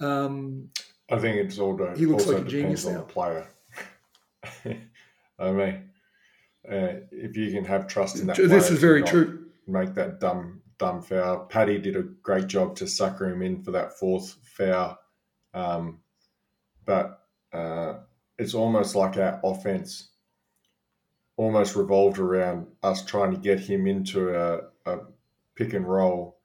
Um, 0.00 0.70
I 1.10 1.18
think 1.18 1.36
it's 1.36 1.58
all 1.58 1.76
He 1.96 2.06
looks 2.06 2.26
like 2.26 2.46
a 2.46 2.48
genius 2.48 2.86
now. 2.86 2.98
the 2.98 3.02
player. 3.02 3.48
I 5.38 5.50
mean, 5.52 5.89
uh, 6.68 7.00
if 7.10 7.36
you 7.36 7.50
can 7.52 7.64
have 7.64 7.86
trust 7.86 8.18
in 8.18 8.26
that, 8.26 8.36
this 8.36 8.48
player 8.48 8.58
is 8.58 8.80
very 8.80 9.02
true. 9.02 9.46
Make 9.66 9.94
that 9.94 10.20
dumb 10.20 10.62
dumb 10.78 11.02
foul. 11.02 11.46
Paddy 11.46 11.78
did 11.78 11.96
a 11.96 12.02
great 12.02 12.46
job 12.46 12.74
to 12.76 12.86
sucker 12.86 13.28
him 13.28 13.42
in 13.42 13.62
for 13.62 13.70
that 13.70 13.98
fourth 13.98 14.36
foul, 14.42 14.98
um, 15.54 16.00
but 16.86 17.20
uh, 17.52 17.98
it's 18.38 18.54
almost 18.54 18.94
like 18.94 19.16
our 19.16 19.40
offense 19.44 20.08
almost 21.36 21.74
revolved 21.76 22.18
around 22.18 22.66
us 22.82 23.04
trying 23.04 23.30
to 23.30 23.38
get 23.38 23.58
him 23.58 23.86
into 23.86 24.34
a, 24.34 24.60
a 24.84 24.98
pick 25.54 25.72
and 25.72 25.88
roll, 25.88 26.38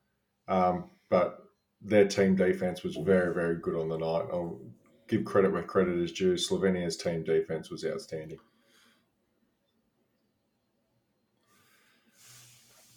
um, 0.47 0.85
but 1.09 1.39
their 1.81 2.07
team 2.07 2.35
defense 2.35 2.83
was 2.83 2.95
very, 2.95 3.33
very 3.33 3.57
good 3.57 3.75
on 3.75 3.89
the 3.89 3.97
night. 3.97 4.27
I'll 4.31 4.59
give 5.07 5.25
credit 5.25 5.51
where 5.51 5.63
credit 5.63 5.97
is 5.97 6.11
due. 6.11 6.35
Slovenia's 6.35 6.97
team 6.97 7.23
defense 7.23 7.69
was 7.69 7.85
outstanding. 7.85 8.39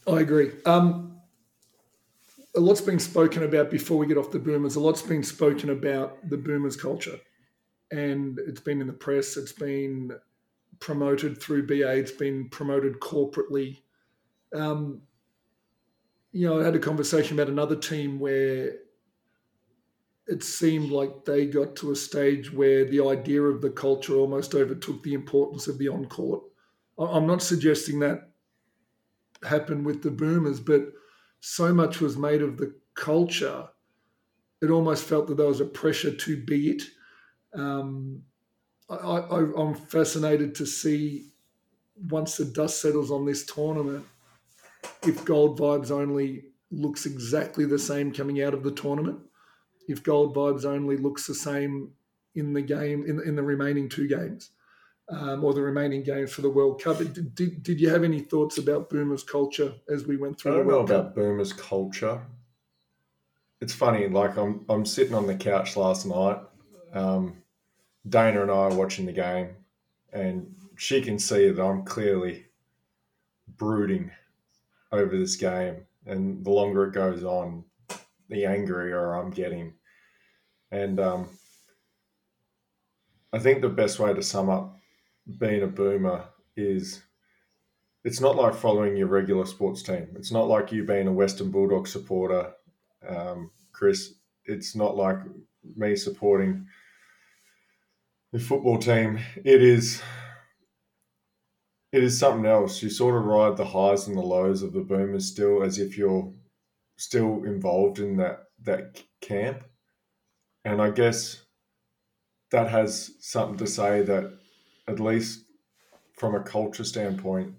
I 0.08 0.20
agree. 0.20 0.52
Um, 0.64 1.20
a 2.56 2.60
lot's 2.60 2.80
been 2.80 2.98
spoken 2.98 3.42
about 3.42 3.70
before 3.70 3.98
we 3.98 4.06
get 4.06 4.16
off 4.16 4.30
the 4.30 4.38
boomers. 4.38 4.76
A 4.76 4.80
lot's 4.80 5.02
been 5.02 5.22
spoken 5.22 5.70
about 5.70 6.28
the 6.28 6.36
boomers 6.36 6.76
culture, 6.76 7.18
and 7.90 8.38
it's 8.38 8.60
been 8.60 8.80
in 8.80 8.86
the 8.86 8.92
press. 8.92 9.36
It's 9.36 9.52
been 9.52 10.12
promoted 10.80 11.40
through 11.40 11.66
BA. 11.66 11.96
It's 11.96 12.12
been 12.12 12.48
promoted 12.48 13.00
corporately. 13.00 13.78
Um, 14.54 15.02
you 16.32 16.48
know, 16.48 16.60
I 16.60 16.64
had 16.64 16.74
a 16.74 16.80
conversation 16.80 17.38
about 17.38 17.50
another 17.50 17.76
team 17.76 18.18
where 18.18 18.72
it 20.26 20.42
seemed 20.42 20.90
like 20.90 21.24
they 21.24 21.46
got 21.46 21.74
to 21.76 21.90
a 21.90 21.96
stage 21.96 22.52
where 22.52 22.84
the 22.84 23.06
idea 23.06 23.42
of 23.42 23.62
the 23.62 23.70
culture 23.70 24.14
almost 24.14 24.54
overtook 24.54 25.02
the 25.02 25.14
importance 25.14 25.68
of 25.68 25.78
the 25.78 25.88
on 25.88 26.04
court. 26.06 26.42
I'm 26.98 27.26
not 27.26 27.42
suggesting 27.42 28.00
that 28.00 28.30
happened 29.44 29.86
with 29.86 30.02
the 30.02 30.10
boomers, 30.10 30.60
but 30.60 30.92
so 31.40 31.72
much 31.72 32.00
was 32.00 32.16
made 32.16 32.42
of 32.42 32.56
the 32.56 32.74
culture. 32.94 33.68
It 34.60 34.70
almost 34.70 35.04
felt 35.04 35.28
that 35.28 35.36
there 35.36 35.46
was 35.46 35.60
a 35.60 35.66
pressure 35.66 36.14
to 36.14 36.44
be 36.44 36.70
it. 36.70 36.82
Um, 37.54 38.22
I, 38.90 39.44
I'm 39.56 39.74
fascinated 39.74 40.54
to 40.56 40.66
see 40.66 41.28
once 42.10 42.36
the 42.36 42.44
dust 42.44 42.80
settles 42.80 43.10
on 43.10 43.26
this 43.26 43.44
tournament 43.44 44.04
if 45.02 45.24
Gold 45.24 45.58
Vibes 45.58 45.90
only 45.90 46.44
looks 46.70 47.06
exactly 47.06 47.64
the 47.64 47.78
same 47.78 48.12
coming 48.12 48.42
out 48.42 48.54
of 48.54 48.62
the 48.62 48.70
tournament. 48.70 49.18
If 49.88 50.02
Gold 50.02 50.34
Vibes 50.34 50.64
only 50.64 50.96
looks 50.96 51.26
the 51.26 51.34
same 51.34 51.92
in 52.34 52.52
the 52.52 52.62
game 52.62 53.04
in, 53.06 53.20
in 53.26 53.36
the 53.36 53.42
remaining 53.42 53.88
two 53.88 54.06
games 54.06 54.50
um, 55.10 55.42
or 55.42 55.54
the 55.54 55.62
remaining 55.62 56.02
games 56.02 56.32
for 56.32 56.42
the 56.42 56.50
World 56.50 56.82
Cup. 56.82 56.98
Did, 56.98 57.34
did, 57.34 57.62
did 57.62 57.80
you 57.80 57.88
have 57.88 58.04
any 58.04 58.20
thoughts 58.20 58.58
about 58.58 58.90
Boomers 58.90 59.22
culture 59.22 59.74
as 59.88 60.06
we 60.06 60.16
went 60.16 60.38
through 60.38 60.52
I 60.52 60.56
don't 60.56 60.66
know 60.66 60.74
World 60.74 60.90
about 60.90 61.14
Boomers 61.14 61.52
culture. 61.52 62.20
It's 63.60 63.74
funny, 63.74 64.06
like 64.08 64.36
I'm 64.36 64.64
I'm 64.68 64.86
sitting 64.86 65.14
on 65.14 65.26
the 65.26 65.34
couch 65.34 65.76
last 65.76 66.06
night. 66.06 66.38
Um, 66.92 67.42
Dana 68.08 68.42
and 68.42 68.50
I 68.50 68.54
are 68.54 68.74
watching 68.74 69.06
the 69.06 69.12
game, 69.12 69.56
and 70.12 70.54
she 70.76 71.02
can 71.02 71.18
see 71.18 71.50
that 71.50 71.62
I'm 71.62 71.82
clearly 71.82 72.46
brooding 73.56 74.10
over 74.92 75.18
this 75.18 75.36
game. 75.36 75.86
And 76.06 76.44
the 76.44 76.50
longer 76.50 76.84
it 76.84 76.94
goes 76.94 77.24
on, 77.24 77.64
the 78.28 78.46
angrier 78.46 79.12
I'm 79.14 79.30
getting. 79.30 79.74
And 80.70 81.00
um, 81.00 81.28
I 83.32 83.38
think 83.38 83.60
the 83.60 83.68
best 83.68 83.98
way 83.98 84.14
to 84.14 84.22
sum 84.22 84.48
up 84.48 84.77
being 85.38 85.62
a 85.62 85.66
boomer 85.66 86.24
is 86.56 87.02
it's 88.04 88.20
not 88.20 88.36
like 88.36 88.54
following 88.54 88.96
your 88.96 89.08
regular 89.08 89.44
sports 89.44 89.82
team. 89.82 90.08
It's 90.16 90.32
not 90.32 90.48
like 90.48 90.72
you 90.72 90.84
being 90.84 91.08
a 91.08 91.12
Western 91.12 91.50
Bulldog 91.50 91.86
supporter, 91.86 92.52
um, 93.06 93.50
Chris. 93.72 94.14
It's 94.44 94.74
not 94.74 94.96
like 94.96 95.18
me 95.76 95.94
supporting 95.96 96.66
the 98.32 98.38
football 98.38 98.78
team. 98.78 99.18
It 99.44 99.62
is. 99.62 100.02
It 101.90 102.04
is 102.04 102.18
something 102.18 102.46
else. 102.46 102.82
You 102.82 102.90
sort 102.90 103.16
of 103.16 103.24
ride 103.24 103.56
the 103.56 103.64
highs 103.64 104.08
and 104.08 104.16
the 104.16 104.22
lows 104.22 104.62
of 104.62 104.72
the 104.72 104.80
boomers 104.80 105.26
still, 105.26 105.62
as 105.62 105.78
if 105.78 105.96
you're 105.96 106.32
still 106.96 107.44
involved 107.44 107.98
in 107.98 108.16
that 108.16 108.44
that 108.62 109.02
camp. 109.20 109.64
And 110.64 110.82
I 110.82 110.90
guess 110.90 111.44
that 112.50 112.70
has 112.70 113.12
something 113.20 113.58
to 113.58 113.66
say 113.66 114.02
that 114.02 114.37
at 114.88 115.00
least 115.00 115.44
from 116.14 116.34
a 116.34 116.42
culture 116.42 116.84
standpoint, 116.84 117.54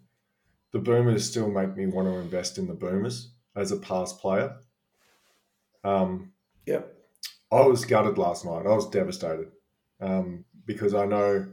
the 0.73 0.79
boomers 0.79 1.29
still 1.29 1.49
make 1.49 1.75
me 1.75 1.85
want 1.85 2.07
to 2.07 2.15
invest 2.17 2.57
in 2.57 2.67
the 2.67 2.73
boomers 2.73 3.31
as 3.55 3.71
a 3.71 3.77
past 3.77 4.19
player. 4.19 4.57
Um, 5.83 6.33
Yep. 6.65 6.95
I 7.51 7.61
was 7.61 7.83
gutted 7.83 8.19
last 8.19 8.45
night. 8.45 8.67
I 8.67 8.75
was 8.75 8.89
devastated 8.91 9.47
um, 9.99 10.45
because 10.65 10.93
I 10.93 11.05
know 11.05 11.47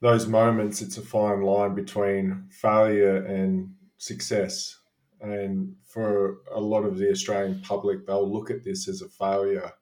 those 0.00 0.28
moments. 0.28 0.80
It's 0.80 0.96
a 0.96 1.02
fine 1.02 1.42
line 1.42 1.74
between 1.74 2.46
failure 2.52 3.16
and 3.24 3.74
success, 3.96 4.78
and 5.20 5.74
for 5.84 6.38
a 6.54 6.60
lot 6.60 6.84
of 6.84 6.98
the 6.98 7.10
Australian 7.10 7.60
public, 7.62 8.06
they'll 8.06 8.32
look 8.32 8.48
at 8.48 8.62
this 8.62 8.86
as 8.86 9.02
a 9.02 9.08
failure. 9.08 9.72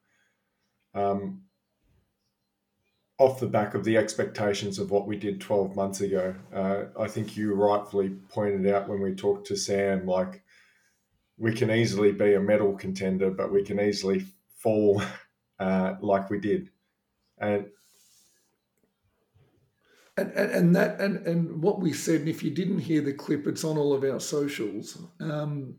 Um, 0.95 1.43
off 3.19 3.41
the 3.41 3.47
back 3.47 3.75
of 3.75 3.85
the 3.85 3.97
expectations 3.97 4.79
of 4.79 4.91
what 4.91 5.07
we 5.07 5.17
did 5.17 5.41
12 5.41 5.75
months 5.75 6.01
ago. 6.03 6.35
Uh, 6.53 6.85
I 6.99 7.09
think 7.09 7.37
you 7.37 7.55
rightfully 7.55 8.11
pointed 8.29 8.73
out 8.73 8.89
when 8.89 9.01
we 9.01 9.15
talked 9.15 9.47
to 9.49 9.57
Sam, 9.57 10.07
like 10.07 10.43
we 11.39 11.53
can 11.53 11.71
easily 11.71 12.13
be 12.13 12.35
a 12.35 12.41
medal 12.41 12.75
contender, 12.75 13.31
but 13.31 13.53
we 13.53 13.63
can 13.63 13.81
easily 13.81 14.27
fall 14.59 15.03
uh, 15.59 15.95
like 16.01 16.31
we 16.31 16.39
did. 16.39 16.71
And 17.39 17.67
And, 20.19 20.33
and, 20.33 20.50
and 20.50 20.76
that 20.76 21.00
and, 21.00 21.26
and 21.26 21.63
what 21.63 21.81
we 21.81 21.93
said, 21.93 22.21
and 22.21 22.29
if 22.29 22.43
you 22.43 22.50
didn't 22.50 22.79
hear 22.79 23.02
the 23.02 23.13
clip, 23.13 23.47
it's 23.47 23.65
on 23.65 23.76
all 23.76 23.93
of 23.93 24.02
our 24.05 24.21
socials. 24.21 24.99
Um, 25.21 25.76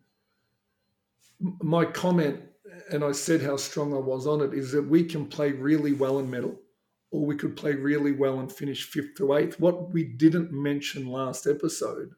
my 1.61 1.85
comment, 1.85 2.41
and 2.91 3.03
I 3.03 3.11
said 3.13 3.41
how 3.41 3.57
strong 3.57 3.93
I 3.93 3.97
was 3.97 4.27
on 4.27 4.41
it, 4.41 4.53
is 4.53 4.71
that 4.71 4.83
we 4.83 5.03
can 5.03 5.25
play 5.25 5.51
really 5.51 5.93
well 5.93 6.19
in 6.19 6.29
medal, 6.29 6.59
or 7.17 7.25
we 7.25 7.35
could 7.35 7.57
play 7.57 7.73
really 7.73 8.11
well 8.11 8.39
and 8.39 8.51
finish 8.51 8.87
fifth 8.87 9.15
to 9.15 9.33
eighth. 9.33 9.59
What 9.59 9.91
we 9.91 10.03
didn't 10.03 10.51
mention 10.51 11.07
last 11.07 11.47
episode 11.47 12.11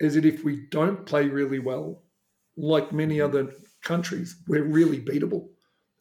is 0.00 0.14
that 0.14 0.24
if 0.24 0.42
we 0.42 0.66
don't 0.70 1.06
play 1.06 1.28
really 1.28 1.60
well, 1.60 2.02
like 2.56 2.92
many 2.92 3.20
other 3.20 3.52
countries, 3.82 4.36
we're 4.48 4.64
really 4.64 5.00
beatable. 5.00 5.48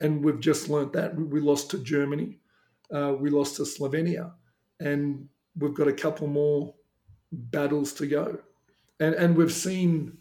And 0.02 0.24
we've 0.24 0.40
just 0.40 0.70
learnt 0.70 0.94
that. 0.94 1.16
We- 1.16 1.40
lost 1.40 1.70
to 1.72 1.78
Germany, 1.78 2.40
uh, 2.92 3.14
we 3.18 3.30
lost 3.30 3.58
to 3.58 3.62
Slovenia, 3.64 4.34
and 4.80 5.30
we've 5.56 5.74
got 5.76 5.88
a 5.88 5.94
couple 5.94 6.28
more 6.28 6.74
battles 7.32 7.94
to 7.94 8.08
go. 8.08 8.40
And 9.00 9.14
and 9.16 9.38
we've 9.38 9.54
seen, 9.54 10.18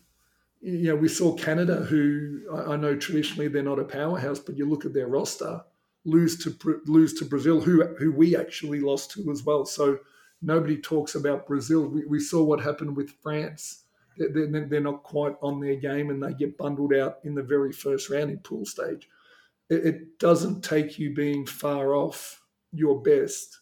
you 0.61 0.89
know, 0.89 0.97
we 0.97 1.09
saw 1.09 1.35
Canada, 1.35 1.77
who 1.77 2.43
I, 2.53 2.75
I 2.75 2.77
know 2.77 2.95
traditionally 2.97 3.49
they're 3.49 3.63
not 3.63 3.79
a 3.79 3.85
powerhouse, 3.85 4.39
but 4.39 4.57
you 4.59 4.67
look 4.69 4.85
at 4.85 4.93
their 4.93 5.09
roster, 5.09 5.65
lose 6.05 6.43
to 6.45 6.81
lose 6.87 7.15
to 7.15 7.25
Brazil, 7.25 7.61
who 7.61 7.85
who 7.97 8.13
we 8.13 8.37
actually 8.37 8.81
lost 8.81 9.11
to 9.13 9.31
as 9.31 9.45
well. 9.45 9.65
So 9.65 9.99
nobody 10.43 10.77
talks 10.77 11.15
about 11.15 11.47
Brazil. 11.47 11.87
We, 11.89 12.05
we 12.05 12.21
saw 12.21 12.43
what 12.43 12.61
happened 12.61 12.97
with 12.97 13.11
France. 13.23 13.85
They're, 14.17 14.49
they're, 14.49 14.67
they're 14.67 14.81
not 14.81 15.03
quite 15.03 15.35
on 15.43 15.61
their 15.61 15.77
game, 15.77 16.11
and 16.11 16.23
they 16.23 16.35
get 16.35 16.59
bundled 16.59 16.95
out 16.95 17.19
in 17.25 17.35
the 17.35 17.43
very 17.43 17.73
first 17.73 18.11
round 18.11 18.31
in 18.31 18.39
pool 18.39 18.65
stage. 18.65 19.09
It, 19.69 19.87
it 19.87 20.19
doesn't 20.19 20.63
take 20.63 20.99
you 20.99 21.15
being 21.15 21.47
far 21.47 21.95
off 21.95 22.43
your 22.73 23.03
best 23.03 23.61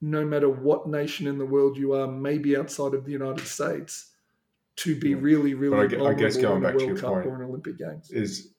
no 0.00 0.24
matter 0.24 0.48
what 0.48 0.88
nation 0.88 1.26
in 1.26 1.38
the 1.38 1.46
world 1.46 1.76
you 1.76 1.94
are, 1.94 2.06
maybe 2.06 2.56
outside 2.56 2.94
of 2.94 3.04
the 3.04 3.12
United 3.12 3.46
States, 3.46 4.12
to 4.76 4.98
be 4.98 5.14
really, 5.14 5.54
really 5.54 5.88
But 5.88 6.02
I 6.02 6.10
I 6.10 6.14
guess 6.14 6.36
going 6.36 6.56
in 6.56 6.62
back 6.62 6.78
to 6.78 6.84
your 6.84 6.96
Cup 6.96 7.12
point, 7.14 7.26
or 7.26 7.36
an 7.36 7.48
Olympic 7.48 7.78
Games. 7.78 8.10
is 8.10 8.52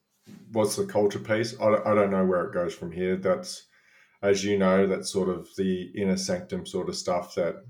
what's 0.52 0.76
the 0.76 0.86
culture 0.86 1.18
piece? 1.18 1.58
I, 1.60 1.66
I 1.84 1.94
don't 1.94 2.10
know 2.10 2.24
where 2.24 2.44
it 2.44 2.54
goes 2.54 2.74
from 2.74 2.92
here. 2.92 3.16
That's, 3.16 3.64
as 4.22 4.44
you 4.44 4.58
know, 4.58 4.86
that's 4.86 5.10
sort 5.10 5.28
of 5.28 5.48
the 5.56 5.90
inner 5.94 6.16
sanctum 6.16 6.66
sort 6.66 6.88
of 6.88 6.96
stuff 6.96 7.34
that, 7.34 7.64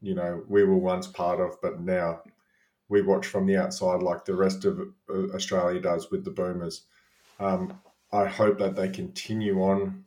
you 0.00 0.14
know, 0.14 0.42
we 0.48 0.64
were 0.64 0.78
once 0.78 1.06
part 1.06 1.40
of, 1.40 1.60
but 1.60 1.80
now 1.80 2.22
we 2.88 3.02
watch 3.02 3.26
from 3.26 3.46
the 3.46 3.56
outside 3.56 4.02
like 4.02 4.24
the 4.24 4.34
rest 4.34 4.64
of 4.64 4.80
uh, 5.08 5.28
Australia 5.34 5.80
does 5.80 6.10
with 6.10 6.24
the 6.24 6.30
Boomers. 6.30 6.82
Um, 7.38 7.80
I 8.12 8.26
hope 8.26 8.58
that 8.58 8.76
they 8.76 8.88
continue 8.88 9.62
on 9.62 10.04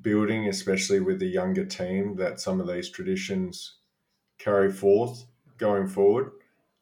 building, 0.00 0.48
especially 0.48 1.00
with 1.00 1.18
the 1.18 1.26
younger 1.26 1.64
team, 1.64 2.16
that 2.16 2.40
some 2.40 2.60
of 2.60 2.68
these 2.68 2.88
traditions 2.88 3.76
carry 4.38 4.72
forth 4.72 5.26
going 5.58 5.88
forward. 5.88 6.30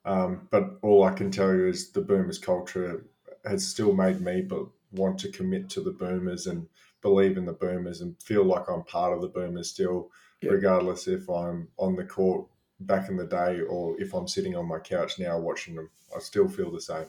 Um, 0.04 0.48
but 0.50 0.78
all 0.82 1.04
I 1.04 1.12
can 1.12 1.30
tell 1.30 1.52
you 1.54 1.66
is 1.66 1.90
the 1.90 2.00
Boomers 2.00 2.38
culture 2.38 3.04
has 3.48 3.66
still 3.66 3.92
made 3.94 4.20
me 4.20 4.42
but 4.42 4.66
want 4.92 5.18
to 5.20 5.30
commit 5.30 5.68
to 5.70 5.80
the 5.80 5.90
Boomers 5.92 6.46
and 6.46 6.66
believe 7.02 7.36
in 7.36 7.44
the 7.46 7.52
Boomers 7.52 8.00
and 8.00 8.20
feel 8.22 8.44
like 8.44 8.68
I'm 8.68 8.82
part 8.84 9.12
of 9.12 9.20
the 9.22 9.28
Boomers 9.28 9.70
still, 9.70 10.10
Yeah. 10.42 10.50
regardless 10.52 11.06
if 11.08 11.28
I'm 11.28 11.68
on 11.76 11.96
the 11.96 12.04
court 12.04 12.46
back 12.80 13.08
in 13.08 13.16
the 13.16 13.26
day 13.26 13.60
or 13.60 14.00
if 14.00 14.14
I'm 14.14 14.28
sitting 14.28 14.54
on 14.56 14.66
my 14.66 14.78
couch 14.78 15.18
now 15.18 15.38
watching 15.38 15.74
them. 15.74 15.90
I 16.14 16.20
still 16.20 16.48
feel 16.48 16.70
the 16.70 16.80
same. 16.80 17.06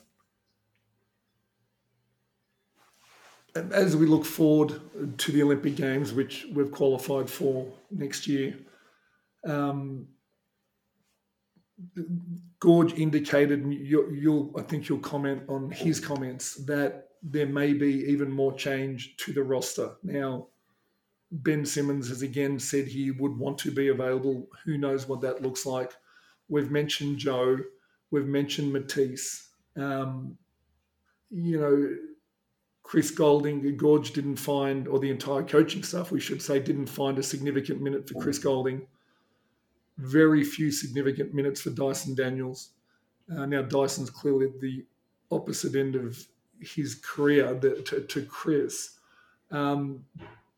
And 3.55 3.73
as 3.73 3.95
we 3.95 4.05
look 4.05 4.25
forward 4.25 4.79
to 5.17 5.31
the 5.31 5.41
Olympic 5.41 5.75
Games, 5.75 6.13
which 6.13 6.45
we've 6.53 6.71
qualified 6.71 7.29
for 7.29 7.67
next 7.89 8.27
year, 8.27 8.57
um, 9.43 10.07
Goorj 12.59 12.97
indicated, 12.97 13.65
you'll, 13.71 14.11
you'll, 14.11 14.53
I 14.57 14.61
think 14.63 14.89
you'll 14.89 14.99
comment 14.99 15.43
on 15.47 15.71
his 15.71 15.99
comments 15.99 16.55
that 16.65 17.09
there 17.23 17.45
may 17.45 17.73
be 17.73 18.05
even 18.05 18.31
more 18.31 18.53
change 18.53 19.15
to 19.17 19.33
the 19.33 19.43
roster. 19.43 19.91
Now, 20.03 20.47
Ben 21.31 21.65
Simmons 21.65 22.09
has 22.09 22.21
again 22.21 22.59
said 22.59 22.87
he 22.87 23.11
would 23.11 23.37
want 23.37 23.57
to 23.59 23.71
be 23.71 23.89
available. 23.89 24.47
Who 24.65 24.77
knows 24.77 25.07
what 25.07 25.21
that 25.21 25.41
looks 25.41 25.65
like? 25.65 25.93
We've 26.47 26.71
mentioned 26.71 27.17
Joe. 27.17 27.59
We've 28.11 28.25
mentioned 28.25 28.73
Matisse. 28.73 29.49
Um, 29.77 30.37
you 31.29 31.59
know, 31.59 31.95
Chris 32.83 33.11
Golding, 33.11 33.61
Goorj 33.77 34.13
didn't 34.13 34.37
find, 34.37 34.87
or 34.87 34.99
the 34.99 35.11
entire 35.11 35.43
coaching 35.43 35.83
staff, 35.83 36.11
we 36.11 36.19
should 36.19 36.41
say, 36.41 36.59
didn't 36.59 36.87
find 36.87 37.19
a 37.19 37.23
significant 37.23 37.81
minute 37.81 38.09
for 38.09 38.15
Chris 38.15 38.39
Golding. 38.39 38.87
Very 39.99 40.43
few 40.43 40.71
significant 40.71 41.33
minutes 41.33 41.61
for 41.61 41.69
Dyson 41.71 42.15
Daniels. 42.15 42.71
Uh, 43.31 43.45
now, 43.45 43.61
Dyson's 43.61 44.09
clearly 44.09 44.47
at 44.47 44.59
the 44.59 44.85
opposite 45.31 45.75
end 45.75 45.95
of 45.95 46.25
his 46.59 46.95
career 46.95 47.53
to, 47.59 48.01
to 48.01 48.25
Chris. 48.25 48.97
Um, 49.51 50.05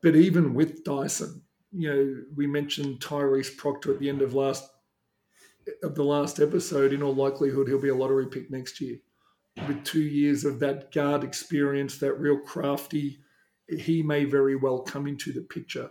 but 0.02 0.16
even 0.16 0.54
with 0.54 0.84
Dyson, 0.84 1.42
you 1.72 1.90
know, 1.90 2.24
we 2.36 2.48
mentioned 2.48 3.00
Tyrese 3.00 3.56
Proctor 3.58 3.94
at 3.94 4.00
the 4.00 4.10
end 4.10 4.22
of 4.22 4.34
last 4.34 4.70
of 5.84 5.96
the 5.96 6.04
last 6.04 6.40
episode. 6.40 6.92
In 6.92 7.04
all 7.04 7.14
likelihood, 7.14 7.68
he'll 7.68 7.80
be 7.80 7.90
a 7.90 7.96
lottery 7.96 8.28
pick 8.28 8.50
next 8.50 8.82
year 8.82 8.98
with 9.68 9.84
two 9.84 10.02
years 10.02 10.46
of 10.46 10.60
that 10.60 10.92
guard 10.92 11.24
experience, 11.24 11.98
that 11.98 12.20
real 12.20 12.38
crafty, 12.38 13.20
he 13.68 14.02
may 14.02 14.24
very 14.24 14.56
well 14.56 14.80
come 14.80 15.08
into 15.08 15.32
the 15.32 15.42
picture. 15.42 15.90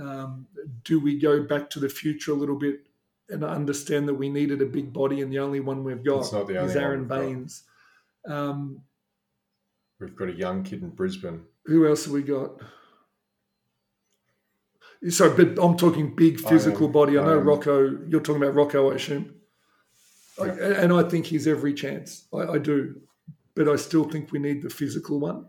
Um, 0.00 0.46
do 0.84 1.00
we 1.00 1.18
go 1.18 1.42
back 1.42 1.68
to 1.70 1.80
the 1.80 1.88
future 1.88 2.32
a 2.32 2.34
little 2.36 2.56
bit 2.56 2.86
and 3.28 3.42
understand 3.44 4.06
that 4.08 4.14
we 4.14 4.28
needed 4.28 4.62
a 4.62 4.66
big 4.66 4.92
body 4.92 5.20
and 5.22 5.32
the 5.32 5.38
only 5.40 5.60
one 5.60 5.82
we've 5.84 6.04
got 6.04 6.20
It's 6.20 6.32
not 6.32 6.46
the 6.46 6.62
is 6.64 6.76
Aron 6.76 7.06
got. 7.08 7.20
Baynes? 7.20 7.64
Um, 8.26 8.80
We've 10.00 10.14
got 10.14 10.28
a 10.28 10.32
young 10.32 10.62
kid 10.62 10.82
in 10.82 10.90
Brisbane. 10.90 11.42
who 11.66 11.86
else 11.88 12.04
have 12.04 12.14
we 12.14 12.22
got? 12.22 12.52
Sorry, 15.08 15.44
but 15.44 15.62
I'm 15.62 15.76
talking 15.76 16.14
big 16.14 16.40
physical 16.40 16.88
body. 16.88 17.18
I 17.18 17.24
know. 17.24 17.36
Rocco. 17.38 17.98
You're 18.08 18.20
talking 18.20 18.42
about 18.42 18.54
Rocco, 18.54 18.90
I 18.90 18.96
assume. 18.96 19.34
I- 20.40 20.48
and 20.48 20.92
I 20.92 21.02
think 21.04 21.26
he's 21.26 21.46
every 21.48 21.74
chance. 21.74 22.26
I, 22.32 22.38
I 22.38 22.58
do, 22.58 23.00
but 23.54 23.68
I 23.68 23.76
still 23.76 24.04
think 24.04 24.30
we 24.32 24.38
need 24.38 24.62
the 24.62 24.70
physical 24.70 25.18
one. 25.20 25.46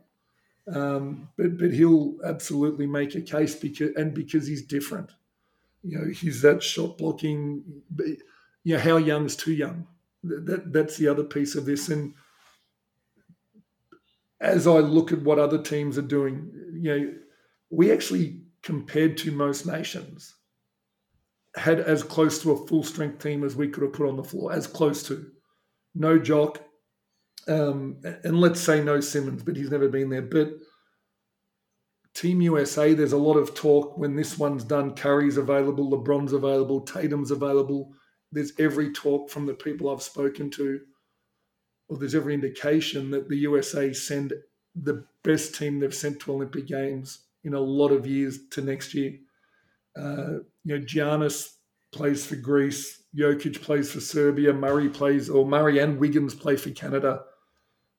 Um, 0.74 1.30
but 1.38 1.58
but 1.58 1.74
he'll 1.74 2.16
absolutely 2.24 2.86
make 2.86 3.16
a 3.16 3.22
case 3.22 3.56
because 3.56 3.96
and 3.96 4.14
because 4.14 4.48
he's 4.48 4.66
different. 4.66 5.12
You 5.84 5.98
know, 6.00 6.12
he's 6.12 6.42
that 6.42 6.62
shot 6.62 6.98
blocking. 6.98 7.64
You 8.64 8.76
know, 8.76 8.80
how 8.80 8.98
young's 8.98 9.36
too 9.36 9.54
young? 9.54 9.88
That 10.24 10.72
that's 10.72 10.98
the 10.98 11.08
other 11.08 11.24
piece 11.24 11.56
of 11.56 11.66
this. 11.66 11.90
And 11.90 12.14
as 14.42 14.68
I 14.68 14.80
look 14.80 15.12
at 15.12 15.22
what 15.22 15.40
other 15.40 15.62
teams 15.62 15.98
are 15.98 16.04
doing, 16.04 16.52
you 16.74 16.98
know, 16.98 17.14
we 17.70 17.92
actually 17.92 18.42
compared 18.62 19.18
to 19.18 19.32
most 19.32 19.66
nations 19.66 20.36
had 21.56 21.80
as 21.80 22.04
close 22.04 22.42
to 22.42 22.52
a 22.52 22.68
full 22.68 22.84
strength 22.84 23.24
team 23.24 23.44
as 23.44 23.56
we 23.56 23.68
could 23.68 23.84
have 23.84 23.94
put 23.94 24.08
on 24.08 24.18
the 24.18 24.24
floor, 24.24 24.52
as 24.52 24.68
close 24.68 25.04
to. 25.04 25.32
No 25.96 26.20
Jock, 26.20 26.62
um, 27.50 27.98
and 28.24 28.40
let's 28.40 28.62
say 28.62 28.84
no 28.84 29.02
Simmons, 29.02 29.44
but 29.44 29.56
he's 29.56 29.72
never 29.72 29.90
been 29.90 30.10
there. 30.10 30.22
But 30.22 30.52
Team 32.14 32.42
USA, 32.42 32.94
there's 32.94 33.14
a 33.14 33.18
lot 33.18 33.38
of 33.38 33.56
talk 33.56 33.98
when 33.98 34.16
this 34.16 34.38
one's 34.38 34.64
done. 34.64 34.96
Curry's 34.96 35.38
available, 35.38 35.90
LeBron's 35.90 36.34
available, 36.34 36.82
Tatum's 36.82 37.32
available. 37.32 37.94
There's 38.32 38.54
every 38.60 38.92
talk 38.92 39.30
from 39.30 39.46
the 39.46 39.56
people 39.56 39.90
I've 39.90 40.04
spoken 40.04 40.52
to, 40.52 40.80
or 41.88 41.98
there's 41.98 42.16
every 42.16 42.36
indication 42.36 43.10
that 43.12 43.28
the 43.28 43.38
USA 43.38 43.92
send 43.94 44.34
the 44.76 45.06
best 45.24 45.56
team 45.56 45.80
they've 45.80 45.94
sent 45.94 46.20
to 46.22 46.34
Olympic 46.34 46.68
Games 46.68 47.26
in 47.44 47.56
a 47.56 47.60
lot 47.60 47.92
of 47.92 48.06
years 48.06 48.48
to 48.52 48.62
next 48.62 48.94
year. 48.94 49.14
Uh, 49.98 50.40
you 50.64 50.78
know, 50.78 50.80
Giannis 50.80 51.54
plays 51.92 52.26
for 52.26 52.36
Greece, 52.36 53.04
Jokic 53.18 53.62
plays 53.62 53.92
for 53.92 54.00
Serbia, 54.00 54.54
Murray 54.54 54.90
plays, 54.90 55.30
or 55.30 55.48
Murray 55.48 55.80
and 55.80 55.98
Wiggins 55.98 56.36
play 56.36 56.56
for 56.56 56.70
Canada. 56.70 57.24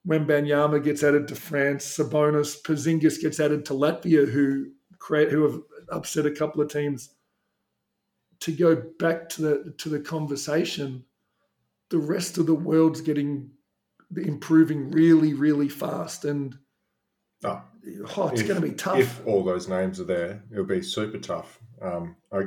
Wembanyama 0.09 0.83
gets 0.83 1.03
added 1.03 1.29
to 1.29 1.35
France, 1.37 1.85
Sabonis, 1.97 2.61
Porzingis 2.63 3.21
gets 3.21 3.39
added 3.39 3.65
to 3.67 3.75
Latvia, 3.75 4.29
who 4.31 4.71
create 4.99 5.31
who 5.31 5.43
have 5.43 5.61
upset 5.91 6.27
a 6.27 6.31
couple 6.31 6.61
of 6.63 6.71
teams. 6.73 7.11
To 8.41 8.53
go 8.53 8.75
back 8.99 9.29
to 9.31 9.43
the 9.43 9.75
to 9.79 9.89
the 9.91 10.01
conversation, 10.01 11.05
the 11.91 11.99
rest 11.99 12.39
of 12.39 12.47
the 12.47 12.55
world's 12.55 13.03
getting 13.03 13.51
improving 14.17 14.91
really, 14.91 15.35
really 15.35 15.69
fast, 15.69 16.25
and 16.25 16.57
Oh, 17.45 17.63
oh, 18.17 18.29
it's 18.29 18.41
if- 18.41 18.49
going 18.49 18.61
to 18.61 18.67
be 18.67 18.75
tough. 18.75 18.99
If 18.99 19.27
all 19.27 19.45
those 19.45 19.69
names 19.69 20.01
are 20.01 20.05
there, 20.05 20.43
it'll 20.51 20.65
be 20.65 20.83
super 20.83 21.19
tough. 21.19 21.59
Um, 21.83 22.17
I, 22.33 22.47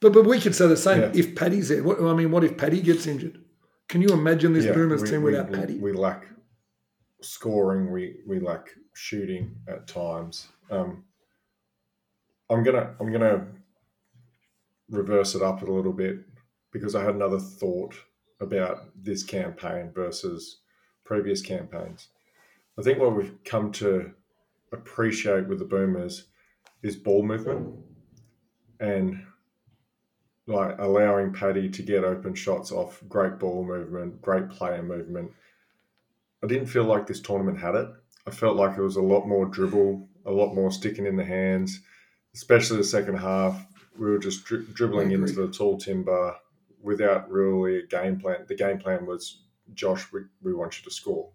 But 0.00 0.12
but 0.12 0.24
we 0.26 0.40
could 0.40 0.54
say 0.54 0.66
the 0.68 0.76
same 0.76 1.00
Yeah. 1.00 1.12
if 1.14 1.34
Paddy's 1.34 1.68
there. 1.68 1.82
What, 1.82 2.00
I 2.02 2.14
mean, 2.14 2.30
what 2.30 2.44
if 2.44 2.56
Paddy 2.56 2.80
gets 2.80 3.06
injured? 3.06 3.43
Can 3.88 4.02
you 4.02 4.08
imagine 4.08 4.52
this 4.52 4.64
yeah, 4.64 4.72
Boomers 4.72 5.02
we- 5.02 5.08
team 5.08 5.22
without 5.22 5.50
we- 5.50 5.56
Paddy? 5.58 5.78
We 5.78 5.92
lack 5.92 6.26
scoring. 7.20 7.90
We 7.92 8.16
we 8.26 8.40
lack 8.40 8.68
shooting 8.94 9.56
at 9.68 9.86
times. 9.86 10.48
Um, 10.70 11.04
I'm 12.50 12.62
gonna 12.62 12.94
I'm 13.00 13.12
gonna 13.12 13.46
reverse 14.90 15.34
it 15.34 15.42
up 15.42 15.62
a 15.62 15.66
little 15.66 15.92
bit 15.92 16.18
because 16.70 16.94
I 16.94 17.04
had 17.04 17.14
another 17.14 17.38
thought 17.38 17.94
about 18.40 18.88
this 19.02 19.22
campaign 19.22 19.90
versus 19.94 20.58
previous 21.04 21.40
campaigns. 21.40 22.08
I 22.78 22.82
think 22.82 22.98
what 22.98 23.14
we've 23.14 23.36
come 23.44 23.70
to 23.72 24.12
appreciate 24.72 25.46
with 25.46 25.60
the 25.60 25.64
Boomers 25.64 26.24
is 26.82 26.96
ball 26.96 27.22
movement 27.22 27.76
and 28.80 29.24
like 30.46 30.78
allowing 30.78 31.32
Paddy 31.32 31.70
to 31.70 31.82
get 31.82 32.04
open 32.04 32.34
shots 32.34 32.70
off 32.70 33.02
great 33.08 33.38
ball 33.38 33.64
movement, 33.64 34.20
great 34.20 34.48
player 34.50 34.82
movement. 34.82 35.30
I 36.42 36.46
didn't 36.46 36.66
feel 36.66 36.84
like 36.84 37.06
this 37.06 37.20
tournament 37.20 37.58
had 37.58 37.74
it. 37.74 37.88
I 38.26 38.30
felt 38.30 38.56
like 38.56 38.76
it 38.76 38.82
was 38.82 38.96
a 38.96 39.02
lot 39.02 39.26
more 39.26 39.46
dribble, 39.46 40.08
a 40.26 40.30
lot 40.30 40.54
more 40.54 40.70
sticking 40.70 41.06
in 41.06 41.16
the 41.16 41.24
hands, 41.24 41.80
especially 42.34 42.76
the 42.76 42.84
second 42.84 43.16
half. 43.16 43.66
We 43.98 44.10
were 44.10 44.18
just 44.18 44.44
dri- 44.44 44.66
dribbling 44.72 45.12
into 45.12 45.32
the 45.32 45.48
tall 45.48 45.78
timber 45.78 46.36
without 46.82 47.30
really 47.30 47.78
a 47.78 47.86
game 47.86 48.20
plan. 48.20 48.44
The 48.46 48.54
game 48.54 48.78
plan 48.78 49.06
was, 49.06 49.44
Josh, 49.72 50.12
we, 50.12 50.20
we 50.42 50.52
want 50.52 50.78
you 50.78 50.84
to 50.84 50.90
score. 50.90 51.30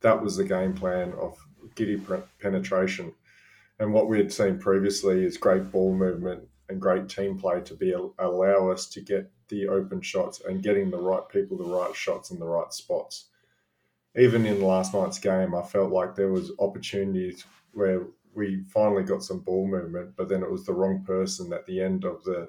That 0.00 0.20
was 0.20 0.36
the 0.36 0.44
game 0.44 0.74
plan 0.74 1.12
of 1.20 1.38
Giddey 1.76 2.24
penetration. 2.40 3.14
And 3.78 3.92
what 3.92 4.08
we 4.08 4.18
had 4.18 4.32
seen 4.32 4.58
previously 4.58 5.24
is 5.24 5.36
great 5.36 5.70
ball 5.70 5.94
movement 5.94 6.48
and 6.72 6.80
great 6.80 7.08
team 7.08 7.38
play 7.38 7.60
to 7.60 7.74
be 7.74 7.94
allow 8.18 8.70
us 8.70 8.86
to 8.86 9.00
get 9.00 9.30
the 9.48 9.68
open 9.68 10.00
shots 10.00 10.40
and 10.48 10.62
getting 10.62 10.90
the 10.90 10.98
right 10.98 11.28
people 11.28 11.56
the 11.58 11.64
right 11.64 11.94
shots 11.94 12.30
in 12.30 12.38
the 12.38 12.46
right 12.46 12.72
spots. 12.72 13.26
Even 14.16 14.46
in 14.46 14.60
last 14.60 14.92
night's 14.94 15.18
game, 15.18 15.54
I 15.54 15.62
felt 15.62 15.92
like 15.92 16.14
there 16.14 16.32
was 16.32 16.52
opportunities 16.58 17.44
where 17.72 18.06
we 18.34 18.62
finally 18.68 19.02
got 19.02 19.22
some 19.22 19.40
ball 19.40 19.66
movement, 19.66 20.16
but 20.16 20.28
then 20.28 20.42
it 20.42 20.50
was 20.50 20.64
the 20.64 20.74
wrong 20.74 21.04
person 21.04 21.52
at 21.52 21.66
the 21.66 21.80
end 21.80 22.04
of 22.04 22.24
the 22.24 22.48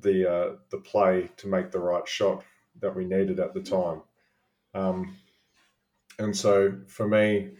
the 0.00 0.30
uh, 0.30 0.52
the 0.70 0.78
play 0.78 1.30
to 1.36 1.48
make 1.48 1.70
the 1.70 1.78
right 1.78 2.06
shot 2.08 2.44
that 2.80 2.94
we 2.94 3.04
needed 3.04 3.40
at 3.40 3.54
the 3.54 3.60
time. 3.60 4.02
Um, 4.74 5.16
and 6.18 6.36
so 6.36 6.78
for 6.86 7.08
me, 7.08 7.50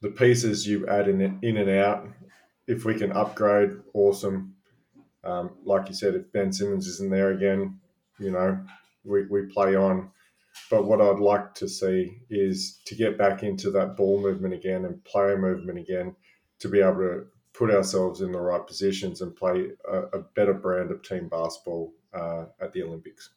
the 0.00 0.10
pieces 0.10 0.66
you 0.66 0.86
add 0.88 1.08
in 1.08 1.38
in 1.42 1.56
and 1.56 1.70
out, 1.70 2.08
if 2.66 2.84
we 2.84 2.94
can 2.94 3.12
upgrade, 3.12 3.72
awesome. 3.92 4.53
Um, 5.24 5.50
like 5.64 5.88
you 5.88 5.94
said, 5.94 6.14
if 6.14 6.30
Ben 6.32 6.52
Simmons 6.52 6.86
isn't 6.86 7.10
there 7.10 7.32
again, 7.32 7.80
you 8.18 8.30
know, 8.30 8.64
we, 9.04 9.26
we 9.26 9.42
play 9.46 9.74
on. 9.74 10.10
But 10.70 10.84
what 10.84 11.00
I'd 11.00 11.18
like 11.18 11.54
to 11.54 11.68
see 11.68 12.18
is 12.30 12.80
to 12.86 12.94
get 12.94 13.18
back 13.18 13.42
into 13.42 13.70
that 13.72 13.96
ball 13.96 14.20
movement 14.20 14.54
again 14.54 14.84
and 14.84 15.02
player 15.04 15.36
movement 15.36 15.78
again 15.78 16.14
to 16.60 16.68
be 16.68 16.80
able 16.80 16.96
to 16.98 17.26
put 17.52 17.70
ourselves 17.70 18.20
in 18.20 18.32
the 18.32 18.40
right 18.40 18.64
positions 18.66 19.20
and 19.20 19.34
play 19.34 19.70
a, 19.90 19.98
a 19.98 20.18
better 20.36 20.54
brand 20.54 20.90
of 20.90 21.02
team 21.02 21.28
basketball 21.28 21.92
uh, 22.12 22.44
at 22.60 22.72
the 22.72 22.82
Olympics. 22.82 23.30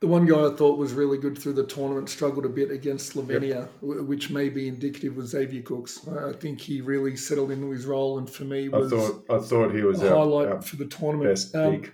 The 0.00 0.06
one 0.06 0.26
guy 0.26 0.46
I 0.46 0.50
thought 0.54 0.76
was 0.78 0.92
really 0.92 1.16
good 1.16 1.38
through 1.38 1.54
the 1.54 1.64
tournament 1.66 2.10
struggled 2.10 2.44
a 2.44 2.50
bit 2.50 2.70
against 2.70 3.14
Slovenia, 3.14 3.66
wh- 3.80 4.06
which 4.06 4.28
may 4.30 4.50
be 4.50 4.68
indicative 4.68 5.16
was 5.16 5.30
Xavier 5.30 5.62
Cooks. 5.62 6.06
I 6.06 6.32
think 6.32 6.60
he 6.60 6.82
really 6.82 7.16
settled 7.16 7.50
into 7.50 7.70
his 7.70 7.86
role, 7.86 8.18
and 8.18 8.28
for 8.28 8.44
me 8.44 8.66
I 8.68 8.86
thought 8.88 9.24
I 9.30 9.38
thought 9.38 9.74
he 9.74 9.80
was 9.82 10.02
a 10.02 10.10
our, 10.10 10.18
highlight 10.18 10.48
our 10.48 10.60
for 10.62 10.76
the 10.76 10.84
tournament. 10.84 11.30
best 11.30 11.54
Um, 11.54 11.70
big 11.80 11.92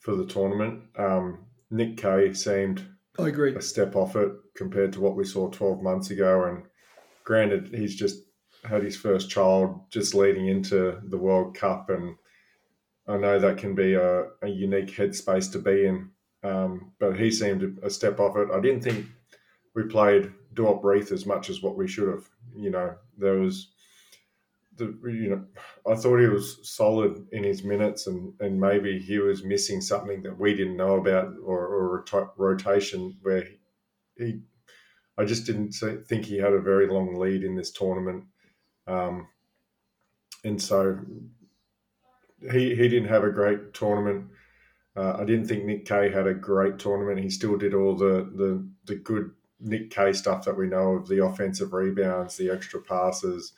for 0.00 0.14
the 0.16 0.24
tournament. 0.24 0.84
Um, 0.96 1.44
Nick 1.70 1.98
Kay 1.98 2.32
seemed 2.32 2.86
I 3.18 3.28
agree. 3.28 3.54
a 3.54 3.60
step 3.60 3.94
off 3.94 4.16
it 4.16 4.32
compared 4.56 4.94
to 4.94 5.00
what 5.00 5.14
we 5.16 5.24
saw 5.24 5.50
12 5.50 5.82
months 5.82 6.10
ago. 6.10 6.44
And 6.44 6.62
granted, 7.24 7.74
he's 7.74 7.94
just 7.94 8.22
had 8.64 8.82
his 8.82 8.96
first 8.96 9.28
child 9.28 9.80
just 9.90 10.14
leading 10.14 10.48
into 10.48 10.98
the 11.04 11.18
World 11.18 11.54
Cup. 11.54 11.90
And 11.90 12.16
I 13.06 13.18
know 13.18 13.38
that 13.38 13.58
can 13.58 13.74
be 13.74 13.92
a, 13.94 14.28
a 14.42 14.48
unique 14.48 14.96
headspace 14.96 15.52
to 15.52 15.58
be 15.58 15.84
in. 15.84 16.10
Um, 16.42 16.92
but 16.98 17.18
he 17.18 17.30
seemed 17.30 17.78
a 17.82 17.90
step 17.90 18.20
off 18.20 18.36
it. 18.36 18.48
I 18.52 18.60
didn't 18.60 18.82
think 18.82 19.06
we 19.74 19.84
played 19.84 20.32
Duop 20.54 20.82
Reath 20.82 21.12
as 21.12 21.26
much 21.26 21.50
as 21.50 21.62
what 21.62 21.76
we 21.76 21.88
should 21.88 22.08
have. 22.08 22.28
You 22.56 22.70
know, 22.70 22.94
there 23.16 23.38
was. 23.38 23.72
The, 24.76 24.96
you 25.02 25.30
know, 25.30 25.44
I 25.90 25.96
thought 25.96 26.20
he 26.20 26.28
was 26.28 26.60
solid 26.62 27.26
in 27.32 27.42
his 27.42 27.64
minutes, 27.64 28.06
and, 28.06 28.32
and 28.38 28.60
maybe 28.60 29.00
he 29.00 29.18
was 29.18 29.42
missing 29.42 29.80
something 29.80 30.22
that 30.22 30.38
we 30.38 30.54
didn't 30.54 30.76
know 30.76 30.94
about, 30.94 31.34
or, 31.44 31.66
or 31.66 31.96
rota- 31.96 32.30
rotation 32.36 33.16
where 33.22 33.42
he, 33.42 33.58
he, 34.16 34.40
I 35.18 35.24
just 35.24 35.46
didn't 35.46 35.72
think 36.06 36.24
he 36.24 36.36
had 36.38 36.52
a 36.52 36.60
very 36.60 36.86
long 36.86 37.16
lead 37.16 37.42
in 37.42 37.56
this 37.56 37.72
tournament, 37.72 38.22
um, 38.86 39.26
and 40.44 40.62
so 40.62 41.00
he 42.52 42.76
he 42.76 42.88
didn't 42.88 43.08
have 43.08 43.24
a 43.24 43.30
great 43.30 43.74
tournament. 43.74 44.26
Uh, 44.98 45.16
I 45.20 45.24
didn't 45.24 45.46
think 45.46 45.64
Nick 45.64 45.84
Kay 45.84 46.10
had 46.10 46.26
a 46.26 46.34
great 46.34 46.80
tournament. 46.80 47.20
He 47.20 47.30
still 47.30 47.56
did 47.56 47.72
all 47.72 47.94
the 47.94 48.28
the 48.34 48.66
the 48.86 48.96
good 48.96 49.30
Nick 49.60 49.90
Kay 49.90 50.12
stuff 50.12 50.44
that 50.44 50.56
we 50.56 50.66
know 50.66 50.94
of 50.94 51.06
the 51.06 51.24
offensive 51.24 51.72
rebounds, 51.72 52.36
the 52.36 52.50
extra 52.50 52.80
passes 52.80 53.52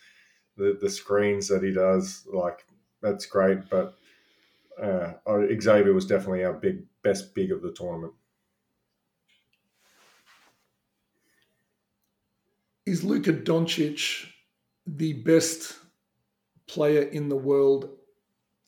the, 0.60 0.76
the 0.80 0.90
screens 0.90 1.48
that 1.48 1.62
he 1.62 1.72
does, 1.72 2.26
like 2.30 2.66
that's 3.00 3.24
great. 3.24 3.70
But 3.70 3.96
uh, 4.80 5.14
Xavier 5.26 5.94
was 5.94 6.06
definitely 6.06 6.44
our 6.44 6.52
big 6.52 6.84
best 7.02 7.34
big 7.34 7.50
of 7.50 7.62
the 7.62 7.72
tournament. 7.72 8.12
Is 12.84 13.02
Luka 13.02 13.32
Doncic 13.32 14.26
the 14.86 15.14
best 15.14 15.78
player 16.66 17.02
in 17.02 17.28
the 17.28 17.36
world 17.36 17.88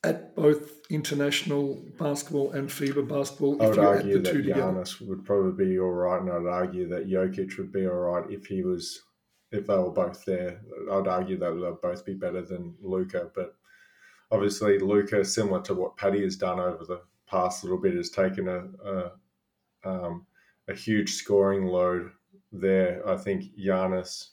at 0.03 0.35
both 0.35 0.81
international 0.89 1.81
basketball 1.97 2.51
and 2.51 2.69
FIBA 2.69 3.07
basketball? 3.07 3.61
I 3.61 3.67
would 3.67 3.79
argue 3.79 4.21
that? 4.21 4.35
Giannis 4.35 5.01
would 5.01 5.23
probably 5.25 5.65
be 5.65 5.79
all 5.79 5.91
right, 5.91 6.21
and 6.21 6.29
I'd 6.29 6.51
argue 6.51 6.87
that 6.89 7.07
Jokic 7.07 7.57
would 7.57 7.71
be 7.71 7.87
all 7.87 7.93
right 7.93 8.29
if 8.29 8.45
he 8.45 8.63
was 8.63 9.01
if 9.51 9.67
they 9.67 9.75
were 9.75 9.91
both 9.91 10.25
there. 10.25 10.61
I'd 10.91 11.07
argue 11.07 11.37
that 11.37 11.51
they'll 11.51 11.79
both 11.81 12.05
be 12.05 12.15
better 12.15 12.41
than 12.41 12.75
Luca, 12.81 13.29
but 13.33 13.55
obviously 14.31 14.79
Luca, 14.79 15.23
similar 15.23 15.61
to 15.61 15.73
what 15.73 15.95
Paddy 15.95 16.23
has 16.23 16.35
done 16.35 16.59
over 16.59 16.83
the 16.85 17.01
past 17.27 17.63
little 17.63 17.79
bit, 17.79 17.95
has 17.95 18.09
taken 18.09 18.47
a 18.47 18.65
a, 18.85 19.11
um, 19.85 20.25
a 20.67 20.73
huge 20.73 21.13
scoring 21.13 21.65
load 21.65 22.11
there. 22.51 23.07
I 23.07 23.15
think 23.15 23.45
Giannis 23.57 24.29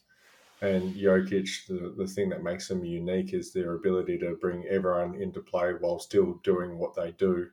and 0.62 0.94
Jokic, 0.94 1.66
the, 1.66 1.94
the 1.96 2.06
thing 2.06 2.28
that 2.30 2.42
makes 2.42 2.68
them 2.68 2.84
unique 2.84 3.32
is 3.32 3.52
their 3.52 3.74
ability 3.74 4.18
to 4.18 4.36
bring 4.40 4.66
everyone 4.68 5.14
into 5.14 5.40
play 5.40 5.72
while 5.72 5.98
still 5.98 6.38
doing 6.42 6.76
what 6.76 6.94
they 6.94 7.12
do. 7.12 7.48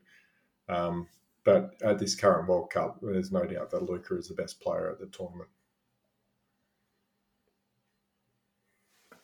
Um, 0.68 1.08
but 1.46 1.76
at 1.82 2.00
this 2.00 2.16
current 2.16 2.50
World 2.50 2.70
Cup, 2.70 3.00
there's 3.02 3.32
no 3.32 3.46
doubt 3.46 3.72
that 3.72 3.84
Luca 3.84 4.18
is 4.18 4.28
the 4.28 4.34
best 4.34 4.60
player 4.60 4.90
at 4.90 5.00
the 5.00 5.06
tournament. 5.06 5.50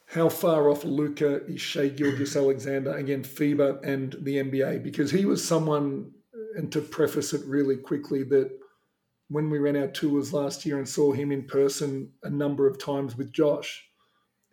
How 0.05 0.29
far 0.29 0.69
off 0.69 0.85
Luca 0.85 1.43
is 1.45 1.59
Shai 1.59 1.89
Gilgeous-Alexander 1.89 2.95
again, 2.95 3.23
FIBA 3.23 3.83
and 3.83 4.15
the 4.21 4.37
NBA? 4.37 4.83
Because 4.83 5.11
he 5.11 5.25
was 5.25 5.45
someone, 5.45 6.11
and 6.55 6.71
to 6.71 6.79
preface 6.81 7.33
it 7.33 7.41
really 7.45 7.75
quickly, 7.75 8.23
that 8.23 8.51
when 9.33 9.49
we 9.49 9.57
ran 9.57 9.75
our 9.75 9.87
tours 9.87 10.31
last 10.31 10.63
year 10.63 10.77
and 10.77 10.87
saw 10.87 11.11
him 11.11 11.31
in 11.31 11.43
person 11.43 12.11
a 12.21 12.29
number 12.29 12.67
of 12.67 12.77
times 12.77 13.17
with 13.17 13.33
Josh, 13.33 13.83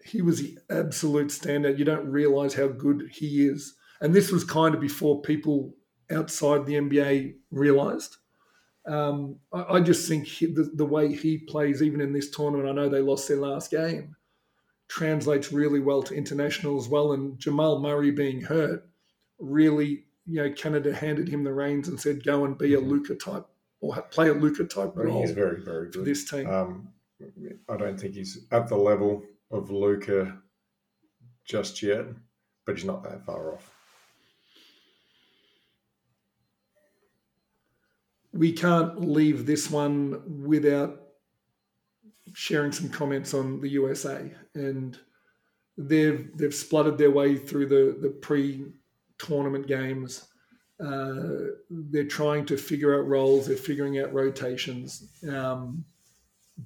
he 0.02 0.22
was 0.22 0.40
the 0.40 0.56
absolute 0.70 1.28
standout. 1.28 1.76
You 1.76 1.84
don't 1.84 2.10
realize 2.10 2.54
how 2.54 2.68
good 2.68 3.10
he 3.12 3.46
is. 3.46 3.74
And 4.00 4.14
this 4.14 4.32
was 4.32 4.42
kind 4.42 4.74
of 4.74 4.80
before 4.80 5.20
people 5.20 5.74
outside 6.10 6.64
the 6.64 6.76
NBA 6.76 7.34
realized. 7.50 8.16
Um, 8.86 9.36
I, 9.52 9.64
I, 9.74 9.80
just 9.80 10.08
think 10.08 10.26
he, 10.26 10.46
the, 10.46 10.70
the 10.74 10.86
way 10.86 11.14
he 11.14 11.36
plays, 11.36 11.82
even 11.82 12.00
in 12.00 12.14
this 12.14 12.30
tournament, 12.30 12.66
I 12.66 12.72
know 12.72 12.88
they 12.88 13.02
lost 13.02 13.28
their 13.28 13.36
last 13.36 13.70
game, 13.70 14.16
translates 14.88 15.52
really 15.52 15.80
well 15.80 16.02
to 16.04 16.14
international 16.14 16.80
as 16.80 16.88
well. 16.88 17.12
And 17.12 17.38
Jamal 17.38 17.80
Murray 17.80 18.12
being 18.12 18.40
hurt 18.40 18.88
really, 19.38 20.06
you 20.24 20.42
know, 20.42 20.50
Canada 20.50 20.94
handed 20.94 21.28
him 21.28 21.44
the 21.44 21.52
reins 21.52 21.88
and 21.88 22.00
said, 22.00 22.24
go 22.24 22.46
and 22.46 22.56
be 22.56 22.72
a 22.72 22.78
mm-hmm. 22.78 22.88
Luca 22.88 23.14
type 23.14 23.44
or 23.80 24.00
play 24.02 24.28
a 24.28 24.34
Luca 24.34 24.64
type 24.64 24.92
role. 24.94 25.20
He's 25.20 25.30
very, 25.30 25.62
very 25.62 25.86
good. 25.86 25.94
For 25.94 26.00
this 26.00 26.28
team. 26.28 26.48
Um, 26.48 26.88
I 27.68 27.76
don't 27.76 27.98
think 27.98 28.14
he's 28.14 28.46
at 28.50 28.68
the 28.68 28.76
level 28.76 29.22
of 29.50 29.70
Luca 29.70 30.38
just 31.46 31.82
yet, 31.82 32.06
but 32.64 32.76
he's 32.76 32.84
not 32.84 33.02
that 33.04 33.24
far 33.24 33.54
off. 33.54 33.70
We 38.32 38.52
can't 38.52 39.00
leave 39.00 39.44
this 39.44 39.70
one 39.70 40.44
without 40.44 41.00
sharing 42.32 42.72
some 42.72 42.88
comments 42.88 43.34
on 43.34 43.60
the 43.60 43.68
USA, 43.70 44.30
and 44.54 44.96
they've 45.76 46.30
they've 46.36 46.54
spluttered 46.54 46.96
their 46.96 47.10
way 47.10 47.36
through 47.36 47.66
the 47.66 47.98
the 48.00 48.10
pre 48.10 48.66
tournament 49.18 49.66
games 49.66 50.29
uh, 50.82 51.52
they're 51.68 52.04
trying 52.04 52.46
to 52.46 52.56
figure 52.56 52.98
out 52.98 53.06
roles. 53.06 53.46
They're 53.46 53.56
figuring 53.56 53.98
out 53.98 54.12
rotations. 54.12 55.10
Um, 55.28 55.84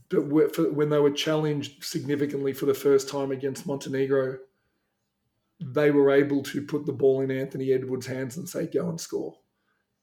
but 0.08 0.26
when 0.26 0.90
they 0.90 0.98
were 0.98 1.10
challenged 1.10 1.84
significantly 1.84 2.52
for 2.52 2.66
the 2.66 2.74
first 2.74 3.08
time 3.08 3.30
against 3.30 3.66
Montenegro, 3.66 4.38
they 5.60 5.90
were 5.90 6.10
able 6.10 6.42
to 6.42 6.62
put 6.62 6.84
the 6.84 6.92
ball 6.92 7.20
in 7.20 7.30
Anthony 7.30 7.72
Edwards' 7.72 8.06
hands 8.06 8.36
and 8.36 8.48
say, 8.48 8.66
"Go 8.66 8.88
and 8.88 9.00
score." 9.00 9.38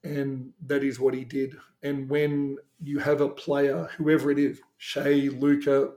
And 0.03 0.53
that 0.65 0.83
is 0.83 0.99
what 0.99 1.13
he 1.13 1.25
did. 1.25 1.55
And 1.83 2.09
when 2.09 2.57
you 2.81 2.99
have 2.99 3.21
a 3.21 3.29
player, 3.29 3.89
whoever 3.97 4.31
it 4.31 4.39
is, 4.39 4.59
Shai, 4.77 5.29
Luca, 5.37 5.91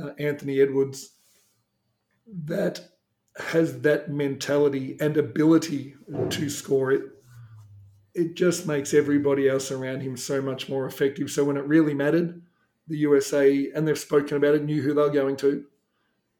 uh, 0.00 0.10
Anthony 0.18 0.60
Edwards, 0.60 1.10
that 2.44 2.80
has 3.36 3.80
that 3.82 4.10
mentality 4.10 4.96
and 5.00 5.16
ability 5.16 5.94
to 6.30 6.48
score 6.48 6.92
it, 6.92 7.02
it 8.14 8.34
just 8.34 8.66
makes 8.66 8.94
everybody 8.94 9.48
else 9.48 9.70
around 9.70 10.00
him 10.00 10.16
so 10.16 10.42
much 10.42 10.68
more 10.68 10.86
effective. 10.86 11.30
So 11.30 11.44
when 11.44 11.56
it 11.56 11.64
really 11.64 11.94
mattered, 11.94 12.42
the 12.88 12.98
USA, 12.98 13.70
and 13.74 13.86
they've 13.86 13.98
spoken 13.98 14.36
about 14.36 14.54
it, 14.54 14.64
knew 14.64 14.82
who 14.82 14.94
they're 14.94 15.10
going 15.10 15.36
to, 15.36 15.64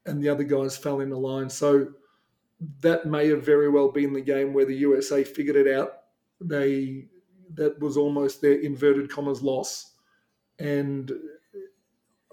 and 0.05 0.21
the 0.21 0.29
other 0.29 0.43
guys 0.43 0.77
fell 0.77 0.99
in 0.99 1.09
the 1.09 1.17
line. 1.17 1.49
So 1.49 1.89
that 2.81 3.05
may 3.05 3.27
have 3.29 3.45
very 3.45 3.69
well 3.69 3.89
been 3.89 4.13
the 4.13 4.21
game 4.21 4.53
where 4.53 4.65
the 4.65 4.75
USA 4.77 5.23
figured 5.23 5.55
it 5.55 5.73
out. 5.73 5.93
They 6.41 7.07
that 7.55 7.79
was 7.79 7.97
almost 7.97 8.41
their 8.41 8.59
inverted 8.59 9.09
commas 9.09 9.41
loss, 9.41 9.93
and 10.59 11.11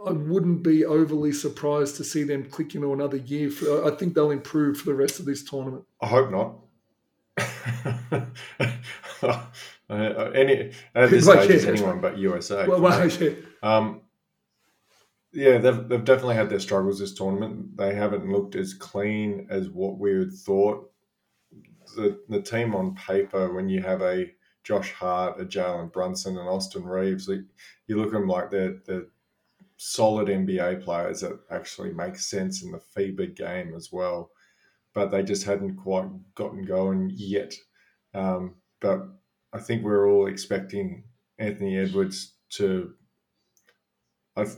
I 0.05 0.13
wouldn't 0.13 0.63
be 0.63 0.85
overly 0.85 1.33
surprised 1.33 1.97
to 1.97 2.05
see 2.05 2.23
them 2.23 2.45
click 2.45 2.75
into 2.75 2.93
another 2.93 3.17
year. 3.17 3.51
For, 3.51 3.87
I 3.87 3.97
think 3.97 4.15
they'll 4.15 4.31
improve 4.31 4.79
for 4.79 4.87
the 4.87 4.95
rest 4.95 5.19
of 5.21 5.27
this 5.27 5.43
tournament. 5.43 5.85
I 6.01 6.07
hope 6.07 6.31
not. 6.31 6.57
Uh, 7.39 7.45
any 10.35 10.73
at 10.95 11.11
this 11.11 11.27
like, 11.29 11.45
stage, 11.45 11.65
yeah, 11.65 11.71
anyone 11.71 12.01
but 12.01 12.19
USA. 12.19 12.67
Well, 12.67 12.81
well 12.81 13.09
yeah. 13.09 13.31
Um, 13.63 14.03
yeah, 15.33 15.59
they've, 15.59 15.89
they've 15.89 16.05
definitely 16.05 16.37
had 16.37 16.49
their 16.49 16.61
struggles 16.61 16.99
this 16.99 17.13
tournament. 17.13 17.77
They 17.77 17.95
haven't 17.95 18.31
looked 18.31 18.57
as 18.57 18.73
clean 18.73 19.47
as 19.51 19.69
what 19.69 19.99
we 19.99 20.19
had 20.19 20.33
thought. 20.33 20.91
The, 21.95 22.19
the 22.29 22.41
team 22.41 22.75
on 22.75 22.95
paper, 22.95 23.53
when 23.53 23.69
you 23.69 23.83
have 23.83 24.01
a 24.01 24.33
Josh 24.65 24.93
Hart, 24.93 25.41
a 25.41 25.45
Jalen 25.45 25.93
Brunson, 25.93 26.39
and 26.39 26.49
Austin 26.49 26.85
Reaves, 26.85 27.29
you 27.29 27.97
look 27.97 28.07
at 28.07 28.13
them 28.13 28.29
like 28.29 28.51
they're, 28.51 28.79
they're 28.87 29.07
solid 29.77 30.29
NBA 30.29 30.83
players 30.83 31.21
that 31.21 31.39
actually 31.51 31.93
make 31.93 32.17
sense 32.17 32.63
in 32.63 32.73
the 32.73 32.81
FIBA 32.97 33.37
game 33.37 33.75
as 33.75 33.93
well. 33.93 34.31
But 34.97 35.11
they 35.11 35.23
just 35.23 35.45
hadn't 35.45 35.77
quite 35.77 36.09
gotten 36.35 36.65
going 36.65 37.13
yet. 37.15 37.53
Um, 38.15 38.55
but 38.81 39.07
I 39.53 39.59
think 39.59 39.85
we're 39.85 40.11
all 40.11 40.27
expecting 40.27 41.05
Anthony 41.39 41.77
Edwards 41.77 42.33
to. 42.53 42.95
I've, 44.37 44.57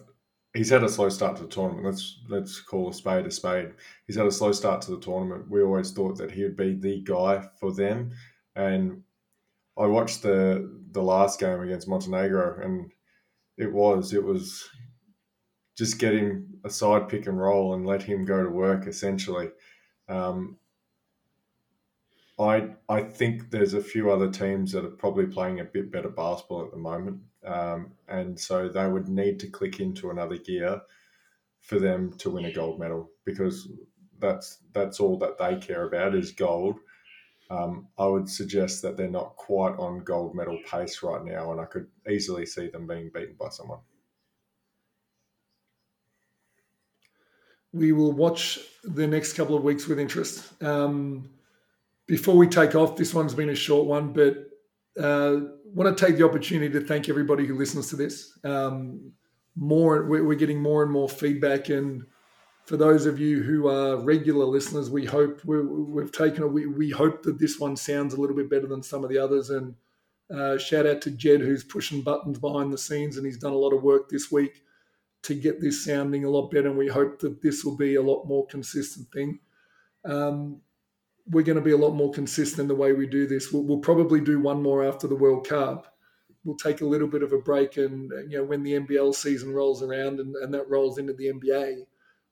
he's 0.54 0.70
had 0.70 0.84
a 0.84 0.88
slow 0.88 1.08
start 1.08 1.36
to 1.38 1.42
the 1.42 1.48
tournament. 1.48 1.84
Let's 1.84 2.20
let's 2.28 2.60
call 2.60 2.88
a 2.88 2.94
spade 2.94 3.26
a 3.26 3.32
spade. 3.32 3.72
He's 4.06 4.14
had 4.14 4.26
a 4.26 4.30
slow 4.30 4.52
start 4.52 4.80
to 4.82 4.92
the 4.92 5.00
tournament. 5.00 5.50
We 5.50 5.60
always 5.60 5.90
thought 5.90 6.16
that 6.18 6.30
he 6.30 6.44
would 6.44 6.56
be 6.56 6.74
the 6.74 7.00
guy 7.00 7.44
for 7.58 7.72
them, 7.72 8.12
and 8.54 9.02
I 9.76 9.86
watched 9.86 10.22
the 10.22 10.72
the 10.92 11.02
last 11.02 11.40
game 11.40 11.62
against 11.62 11.88
Montenegro, 11.88 12.60
and 12.62 12.92
it 13.56 13.72
was 13.72 14.12
it 14.12 14.22
was 14.22 14.70
just 15.76 15.98
get 15.98 16.14
him 16.14 16.60
a 16.64 16.70
side 16.70 17.08
pick 17.08 17.26
and 17.26 17.40
roll 17.40 17.74
and 17.74 17.84
let 17.84 18.04
him 18.04 18.24
go 18.24 18.44
to 18.44 18.50
work 18.50 18.86
essentially. 18.86 19.48
Um, 20.08 20.58
I 22.38 22.70
I 22.88 23.02
think 23.02 23.50
there's 23.50 23.74
a 23.74 23.82
few 23.82 24.10
other 24.10 24.30
teams 24.30 24.72
that 24.72 24.84
are 24.84 24.90
probably 24.90 25.26
playing 25.26 25.60
a 25.60 25.64
bit 25.64 25.90
better 25.90 26.08
basketball 26.08 26.64
at 26.64 26.70
the 26.70 26.78
moment, 26.78 27.20
um, 27.44 27.92
and 28.06 28.38
so 28.38 28.68
they 28.68 28.86
would 28.88 29.08
need 29.08 29.40
to 29.40 29.50
click 29.50 29.80
into 29.80 30.10
another 30.10 30.36
gear 30.36 30.80
for 31.60 31.78
them 31.78 32.12
to 32.18 32.30
win 32.30 32.44
a 32.44 32.52
gold 32.52 32.78
medal 32.78 33.10
because 33.24 33.68
that's 34.20 34.58
that's 34.72 35.00
all 35.00 35.18
that 35.18 35.38
they 35.38 35.56
care 35.56 35.86
about 35.86 36.14
is 36.14 36.32
gold. 36.32 36.78
Um, 37.50 37.88
I 37.98 38.06
would 38.06 38.28
suggest 38.28 38.82
that 38.82 38.96
they're 38.96 39.10
not 39.10 39.36
quite 39.36 39.76
on 39.78 40.04
gold 40.04 40.34
medal 40.34 40.58
pace 40.70 41.02
right 41.02 41.24
now, 41.24 41.50
and 41.52 41.60
I 41.60 41.64
could 41.64 41.88
easily 42.08 42.46
see 42.46 42.68
them 42.68 42.86
being 42.86 43.10
beaten 43.12 43.36
by 43.38 43.48
someone. 43.48 43.80
We 47.72 47.92
will 47.92 48.12
watch 48.12 48.58
the 48.82 49.06
next 49.06 49.34
couple 49.34 49.56
of 49.56 49.62
weeks 49.62 49.86
with 49.86 49.98
interest. 49.98 50.62
Um, 50.62 51.30
before 52.06 52.36
we 52.36 52.48
take 52.48 52.74
off, 52.74 52.96
this 52.96 53.12
one's 53.12 53.34
been 53.34 53.50
a 53.50 53.54
short 53.54 53.86
one, 53.86 54.12
but 54.12 54.48
uh, 54.98 55.40
want 55.64 55.96
to 55.96 56.06
take 56.06 56.16
the 56.16 56.24
opportunity 56.24 56.72
to 56.72 56.84
thank 56.84 57.08
everybody 57.08 57.46
who 57.46 57.56
listens 57.56 57.90
to 57.90 57.96
this. 57.96 58.38
Um, 58.44 59.12
more, 59.54 60.04
we're 60.04 60.34
getting 60.34 60.62
more 60.62 60.82
and 60.82 60.90
more 60.90 61.08
feedback, 61.08 61.68
and 61.68 62.04
for 62.64 62.76
those 62.76 63.06
of 63.06 63.18
you 63.18 63.42
who 63.42 63.68
are 63.68 63.96
regular 63.96 64.44
listeners, 64.44 64.90
we 64.90 65.04
hope 65.04 65.44
we 65.44 66.02
have 66.02 66.12
taken. 66.12 66.44
A, 66.44 66.46
we, 66.46 66.66
we 66.66 66.90
hope 66.90 67.22
that 67.24 67.38
this 67.38 67.58
one 67.58 67.76
sounds 67.76 68.14
a 68.14 68.20
little 68.20 68.36
bit 68.36 68.50
better 68.50 68.66
than 68.66 68.82
some 68.82 69.04
of 69.04 69.10
the 69.10 69.18
others. 69.18 69.50
And 69.50 69.74
uh, 70.30 70.58
shout 70.58 70.86
out 70.86 71.00
to 71.02 71.10
Jed 71.10 71.40
who's 71.40 71.64
pushing 71.64 72.02
buttons 72.02 72.38
behind 72.38 72.72
the 72.72 72.78
scenes, 72.78 73.16
and 73.16 73.26
he's 73.26 73.38
done 73.38 73.52
a 73.52 73.56
lot 73.56 73.72
of 73.72 73.82
work 73.82 74.08
this 74.08 74.30
week 74.30 74.62
to 75.22 75.34
get 75.34 75.60
this 75.60 75.84
sounding 75.84 76.24
a 76.24 76.30
lot 76.30 76.50
better. 76.50 76.68
And 76.68 76.78
we 76.78 76.88
hope 76.88 77.20
that 77.20 77.42
this 77.42 77.64
will 77.64 77.76
be 77.76 77.96
a 77.96 78.02
lot 78.02 78.26
more 78.26 78.46
consistent 78.46 79.10
thing. 79.12 79.40
Um, 80.04 80.60
we're 81.30 81.44
going 81.44 81.56
to 81.56 81.62
be 81.62 81.72
a 81.72 81.76
lot 81.76 81.94
more 81.94 82.10
consistent 82.10 82.68
the 82.68 82.74
way 82.74 82.92
we 82.92 83.06
do 83.06 83.26
this. 83.26 83.52
We'll, 83.52 83.64
we'll, 83.64 83.78
probably 83.78 84.20
do 84.20 84.40
one 84.40 84.62
more 84.62 84.84
after 84.84 85.06
the 85.06 85.14
World 85.14 85.46
Cup. 85.46 85.94
We'll 86.44 86.56
take 86.56 86.80
a 86.80 86.86
little 86.86 87.08
bit 87.08 87.22
of 87.22 87.32
a 87.32 87.38
break, 87.38 87.76
and 87.76 88.10
you 88.30 88.38
know 88.38 88.44
when 88.44 88.62
the 88.62 88.72
NBL 88.72 89.14
season 89.14 89.52
rolls 89.52 89.82
around 89.82 90.20
and, 90.20 90.34
and 90.36 90.54
that 90.54 90.70
rolls 90.70 90.96
into 90.96 91.12
the 91.12 91.26
NBA, 91.26 91.82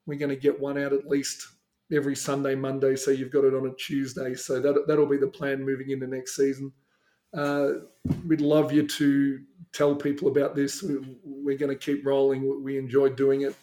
we're 0.07 0.19
going 0.19 0.31
to 0.31 0.37
get 0.37 0.59
one 0.59 0.79
out 0.79 0.95
at 0.95 1.07
least 1.07 1.47
every 1.93 2.17
Sunday, 2.17 2.55
Monday. 2.55 2.97
So 2.97 3.11
you've 3.11 3.33
got 3.33 3.45
it 3.45 3.55
on 3.55 3.67
a 3.67 3.75
Tuesday. 3.75 4.35
So 4.35 4.61
that 4.61 4.85
that'll 4.87 5.07
be 5.07 5.19
the 5.19 5.27
plan 5.27 5.65
moving 5.65 5.91
into 5.91 6.07
next 6.07 6.37
season. 6.37 6.73
Uh, 7.37 7.73
we'd 8.27 8.41
love 8.41 8.73
you 8.73 8.87
to 8.87 9.41
tell 9.73 9.95
people 9.95 10.29
about 10.29 10.55
this. 10.55 10.83
We're 11.25 11.59
going 11.59 11.71
to 11.71 11.77
keep 11.77 12.05
rolling. 12.05 12.63
We 12.63 12.79
enjoy 12.79 13.11
doing 13.11 13.43
it. 13.43 13.55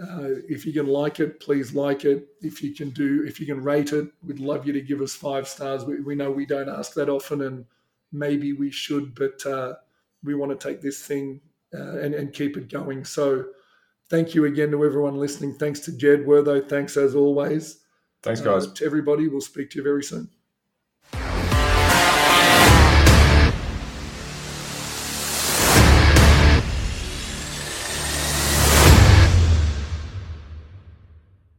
Uh, 0.00 0.40
if 0.48 0.66
you 0.66 0.72
can 0.72 0.86
like 0.86 1.20
it, 1.20 1.38
please 1.38 1.74
like 1.74 2.04
it. 2.04 2.28
If 2.40 2.62
you 2.62 2.74
can 2.74 2.90
do, 2.90 3.24
if 3.26 3.38
you 3.38 3.46
can 3.46 3.62
rate 3.62 3.92
it, 3.92 4.08
we'd 4.24 4.40
love 4.40 4.66
you 4.66 4.72
to 4.72 4.80
give 4.80 5.00
us 5.00 5.14
five 5.14 5.46
stars. 5.46 5.84
We, 5.84 6.00
we 6.00 6.14
know 6.14 6.30
we 6.30 6.46
don't 6.46 6.68
ask 6.68 6.94
that 6.94 7.08
often, 7.08 7.42
and 7.42 7.64
maybe 8.10 8.52
we 8.52 8.70
should, 8.70 9.14
but 9.14 9.44
uh, 9.46 9.74
we 10.24 10.34
want 10.34 10.58
to 10.58 10.68
take 10.68 10.80
this 10.80 11.04
thing 11.06 11.40
uh, 11.74 11.98
and, 11.98 12.14
and 12.14 12.32
keep 12.32 12.56
it 12.56 12.68
going. 12.68 13.04
So, 13.04 13.46
thank 14.08 14.34
you 14.34 14.46
again 14.46 14.70
to 14.70 14.84
everyone 14.84 15.16
listening. 15.16 15.54
Thanks 15.54 15.80
to 15.80 15.92
Jed 15.92 16.20
Wertho. 16.20 16.68
Thanks 16.68 16.96
as 16.96 17.14
always. 17.14 17.80
Thanks, 18.22 18.40
guys. 18.40 18.66
Uh, 18.66 18.74
to 18.74 18.84
everybody, 18.84 19.28
we'll 19.28 19.40
speak 19.40 19.70
to 19.70 19.78
you 19.78 19.84
very 19.84 20.02
soon. 20.02 20.28